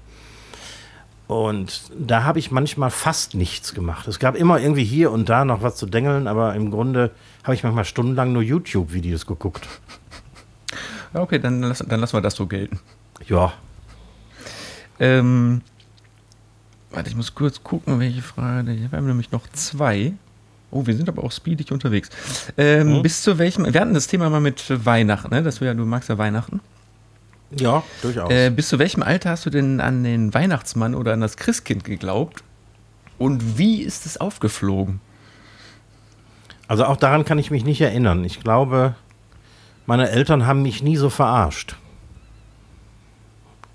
[1.29, 4.09] Und da habe ich manchmal fast nichts gemacht.
[4.09, 7.13] Es gab immer irgendwie hier und da noch was zu dengeln, aber im Grunde
[7.45, 9.67] habe ich manchmal stundenlang nur YouTube-Videos geguckt.
[11.15, 12.81] Ja, Okay, dann, lass, dann lassen wir das so gelten.
[13.27, 13.53] Ja,
[15.01, 15.63] Ähm,
[16.91, 18.77] warte, ich muss kurz gucken, welche Frage.
[18.77, 20.13] Wir haben nämlich noch zwei.
[20.71, 22.11] Oh, wir sind aber auch speedig unterwegs.
[22.57, 23.03] Ähm, Mhm.
[23.03, 23.73] Bis zu welchem.
[23.73, 25.43] Wir hatten das Thema mal mit Weihnachten, ne?
[25.43, 26.61] Das wär, du magst ja Weihnachten.
[27.57, 28.31] ja, durchaus.
[28.31, 31.85] Äh, bis zu welchem Alter hast du denn an den Weihnachtsmann oder an das Christkind
[31.85, 32.43] geglaubt?
[33.19, 35.01] Und wie ist es aufgeflogen?
[36.67, 38.25] Also auch daran kann ich mich nicht erinnern.
[38.25, 38.97] Ich glaube,
[39.87, 41.77] meine Eltern haben mich nie so verarscht.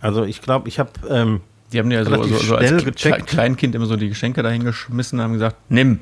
[0.02, 1.42] Also ich glaube, ich habe, ähm,
[1.72, 3.28] Die haben ja so, so, so als gecheckt.
[3.28, 6.00] Kleinkind immer so die Geschenke dahingeschmissen und haben gesagt, nimm.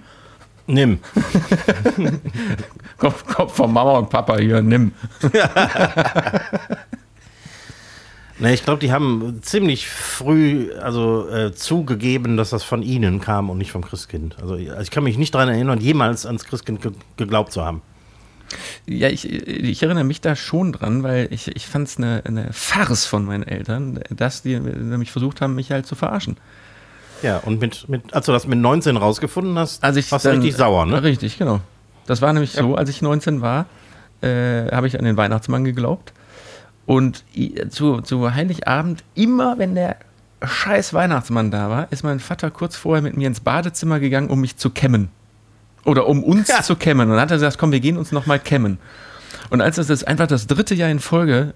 [0.67, 0.99] nimm.
[2.97, 4.91] Komm, komm von Mama und Papa hier, nimm.
[8.39, 13.49] Ne, ich glaube, die haben ziemlich früh also äh, zugegeben, dass das von ihnen kam
[13.49, 14.35] und nicht vom Christkind.
[14.39, 17.81] Also, also ich kann mich nicht daran erinnern, jemals ans Christkind ge geglaubt zu haben.
[18.85, 22.53] Ja, ich, ich erinnere mich da schon dran, weil ich, ich fand es eine, eine
[22.53, 26.37] Farce von meinen Eltern, dass die nämlich versucht haben, mich halt zu verarschen.
[27.21, 30.29] Ja, und mit, mit, als du das mit 19 rausgefunden hast, Also ich warst du
[30.29, 31.03] richtig sauer, ne?
[31.03, 31.61] Richtig, genau.
[32.05, 33.65] Das war nämlich so, als ich 19 war,
[34.21, 36.13] äh, habe ich an den Weihnachtsmann geglaubt.
[36.85, 37.25] Und
[37.69, 39.97] zu, zu Heiligabend, immer wenn der
[40.41, 44.39] scheiß Weihnachtsmann da war, ist mein Vater kurz vorher mit mir ins Badezimmer gegangen, um
[44.39, 45.09] mich zu kämmen.
[45.87, 46.61] Oder um uns Ja.
[46.61, 47.07] zu kämmen.
[47.09, 48.77] Und dann hat er gesagt, komm, wir gehen uns nochmal kämmen.
[49.49, 51.53] Und als das jetzt einfach das dritte Jahr in Folge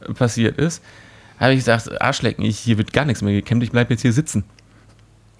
[0.00, 0.82] äh, passiert ist,
[1.38, 4.14] habe ich gesagt, Arschlecken, ich, hier wird gar nichts mehr gekämmt, ich bleibe jetzt hier
[4.14, 4.44] sitzen.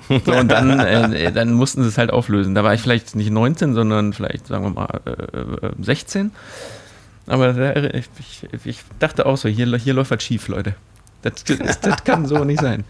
[0.09, 0.79] So, und dann,
[1.15, 2.55] äh, dann mussten sie es halt auflösen.
[2.55, 6.31] Da war ich vielleicht nicht 19, sondern vielleicht, sagen wir mal, äh, äh, 16.
[7.27, 10.75] Aber da, ich, ich, ich dachte auch so, hier, hier läuft was schief, Leute.
[11.23, 12.85] Das, das, das kann so nicht sein.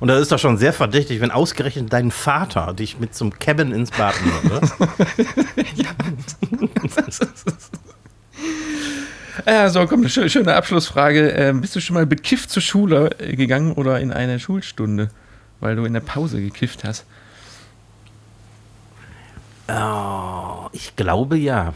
[0.00, 3.72] Und das ist doch schon sehr verdächtig, wenn ausgerechnet dein Vater dich mit zum Cabin
[3.72, 4.60] ins Bad nimmt, oder?
[9.46, 11.28] Ja, so, komm, schö- schöne Abschlussfrage.
[11.30, 15.10] Ähm, bist du schon mal bekifft zur Schule äh, gegangen oder in eine Schulstunde,
[15.60, 17.04] weil du in der Pause gekifft hast?
[19.68, 21.74] Oh, ich glaube ja.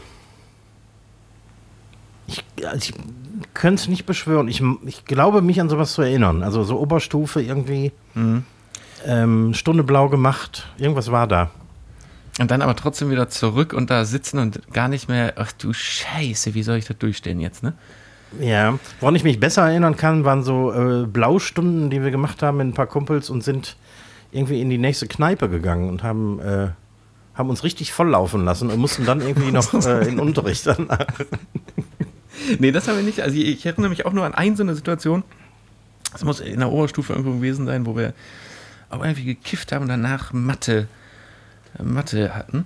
[2.27, 2.93] Ich, also ich
[3.59, 4.47] könnte es nicht beschwören.
[4.47, 6.43] Ich, ich glaube, mich an sowas zu erinnern.
[6.43, 7.91] Also so Oberstufe irgendwie,
[9.05, 11.51] ähm, Stunde blau gemacht, irgendwas war da.
[12.39, 15.73] Und dann aber trotzdem wieder zurück und da sitzen und gar nicht mehr, ach du
[15.73, 17.73] Scheiße, wie soll ich das durchstehen jetzt, ne?
[18.39, 22.57] Ja, woran ich mich besser erinnern kann, waren so äh, Blaustunden, die wir gemacht haben
[22.57, 23.75] mit ein paar Kumpels und sind
[24.31, 26.69] irgendwie in die nächste Kneipe gegangen und haben, äh,
[27.33, 31.07] haben uns richtig volllaufen lassen und mussten dann irgendwie noch äh, in Unterricht danach.
[32.59, 33.21] Nee, das haben wir nicht.
[33.21, 35.23] Also ich, ich erinnere mich auch nur an eine so eine Situation.
[36.11, 38.13] Das muss in der Oberstufe irgendwo gewesen sein, wo wir
[38.89, 40.87] auch irgendwie gekifft haben und danach Mathe,
[41.77, 42.65] äh, Mathe hatten.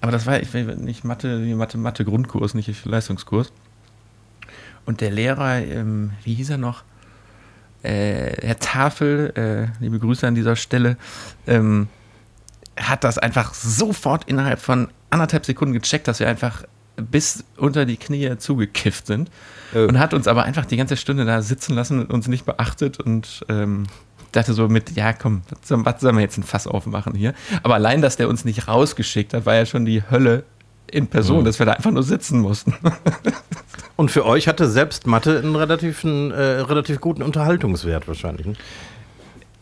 [0.00, 3.52] Aber das war ich nicht Mathe, Mathe, Mathe Grundkurs, nicht Leistungskurs.
[4.86, 6.84] Und der Lehrer, ähm, wie hieß er noch?
[7.82, 10.96] Äh, Herr Tafel, äh, liebe Grüße an dieser Stelle,
[11.46, 11.88] ähm,
[12.78, 16.64] hat das einfach sofort innerhalb von anderthalb Sekunden gecheckt, dass wir einfach
[17.00, 19.30] bis unter die Knie zugekifft sind.
[19.74, 19.80] Oh.
[19.80, 22.98] Und hat uns aber einfach die ganze Stunde da sitzen lassen und uns nicht beachtet
[22.98, 23.86] und ähm,
[24.32, 27.34] dachte so mit, ja komm, was soll, was sollen wir jetzt ein Fass aufmachen hier?
[27.62, 30.44] Aber allein, dass der uns nicht rausgeschickt hat, war ja schon die Hölle
[30.90, 32.74] in Person, dass wir da einfach nur sitzen mussten.
[33.96, 38.46] Und für euch hatte selbst Mathe einen relativen, äh, relativ guten Unterhaltungswert wahrscheinlich.
[38.46, 38.54] Ne?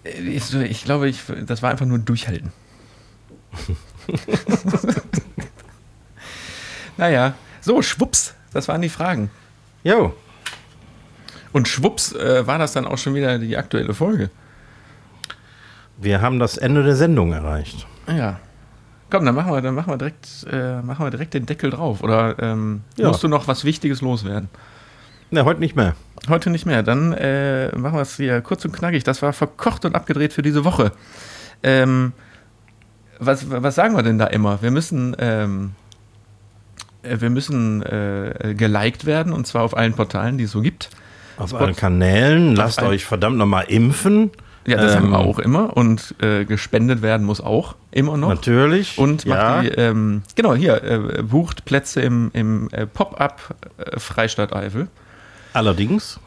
[0.05, 2.53] Ich, so, ich glaube, ich, das war einfach nur durchhalten.
[6.99, 9.31] naja, so, schwupps, das waren die Fragen.
[9.85, 10.15] Jo,
[11.53, 14.31] Und schwupps äh, war das dann auch schon wieder die aktuelle Folge.
[15.97, 17.87] wir haben das Ende der Sendung erreicht.
[18.07, 18.39] Ja.
[19.11, 22.03] Komm, dann machen wir, dann machen wir direkt, äh, machen wir direkt den Deckel drauf.
[22.03, 23.09] Oder ähm, Ja.
[23.09, 24.49] musst du noch was Wichtiges loswerden?
[25.31, 25.95] Ne, heute nicht mehr.
[26.29, 26.83] Heute nicht mehr.
[26.83, 29.05] Dann äh, machen wir es hier kurz und knackig.
[29.05, 30.93] Das war verkocht und abgedreht für diese Woche.
[31.63, 32.13] Ähm,
[33.19, 34.61] was, was sagen wir denn da immer?
[34.63, 35.88] Wir müssen, ähm, äh,
[37.19, 40.91] wir müssen äh, geliked werden und zwar auf allen Portalen, die es so gibt.
[41.37, 44.31] Auf Spot- allen Kanälen, lasst euch verdammt nochmal impfen.
[44.67, 48.29] Ja, das Ähm, haben wir auch immer und äh, gespendet werden muss auch immer noch.
[48.29, 48.99] Natürlich.
[48.99, 49.63] Und macht ja.
[49.63, 54.89] die, ähm, genau, hier, äh, bucht Plätze im, im äh, Pop-Up äh, Freistadt Eifel.
[55.55, 56.21] Allerdings.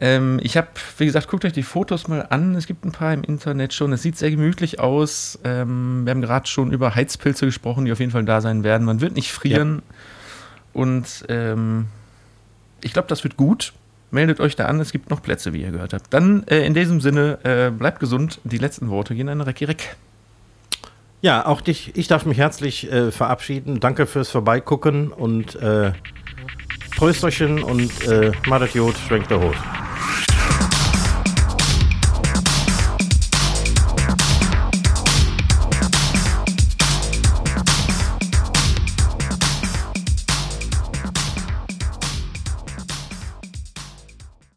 [0.00, 0.68] Ähm, ich habe,
[0.98, 2.54] wie gesagt, guckt euch die Fotos mal an.
[2.54, 3.92] Es gibt ein paar im Internet schon.
[3.92, 5.38] Es sieht sehr gemütlich aus.
[5.42, 8.86] Ähm, wir haben gerade schon über Heizpilze gesprochen, die auf jeden Fall da sein werden.
[8.86, 9.76] Man wird nicht frieren.
[9.76, 9.94] Ja.
[10.72, 11.86] Und ähm,
[12.82, 13.72] ich glaube, das wird gut.
[14.10, 16.12] Meldet euch da an, es gibt noch Plätze, wie ihr gehört habt.
[16.12, 18.40] Dann äh, in diesem Sinne, äh, bleibt gesund.
[18.44, 19.96] Die letzten Worte gehen an Recki Reck.
[21.22, 23.78] Ja, auch dich, ich darf mich herzlich äh, verabschieden.
[23.78, 25.92] Danke fürs Vorbeigucken und äh,
[26.96, 29.56] Prösterchen und äh, Madet schwenkt der Hut.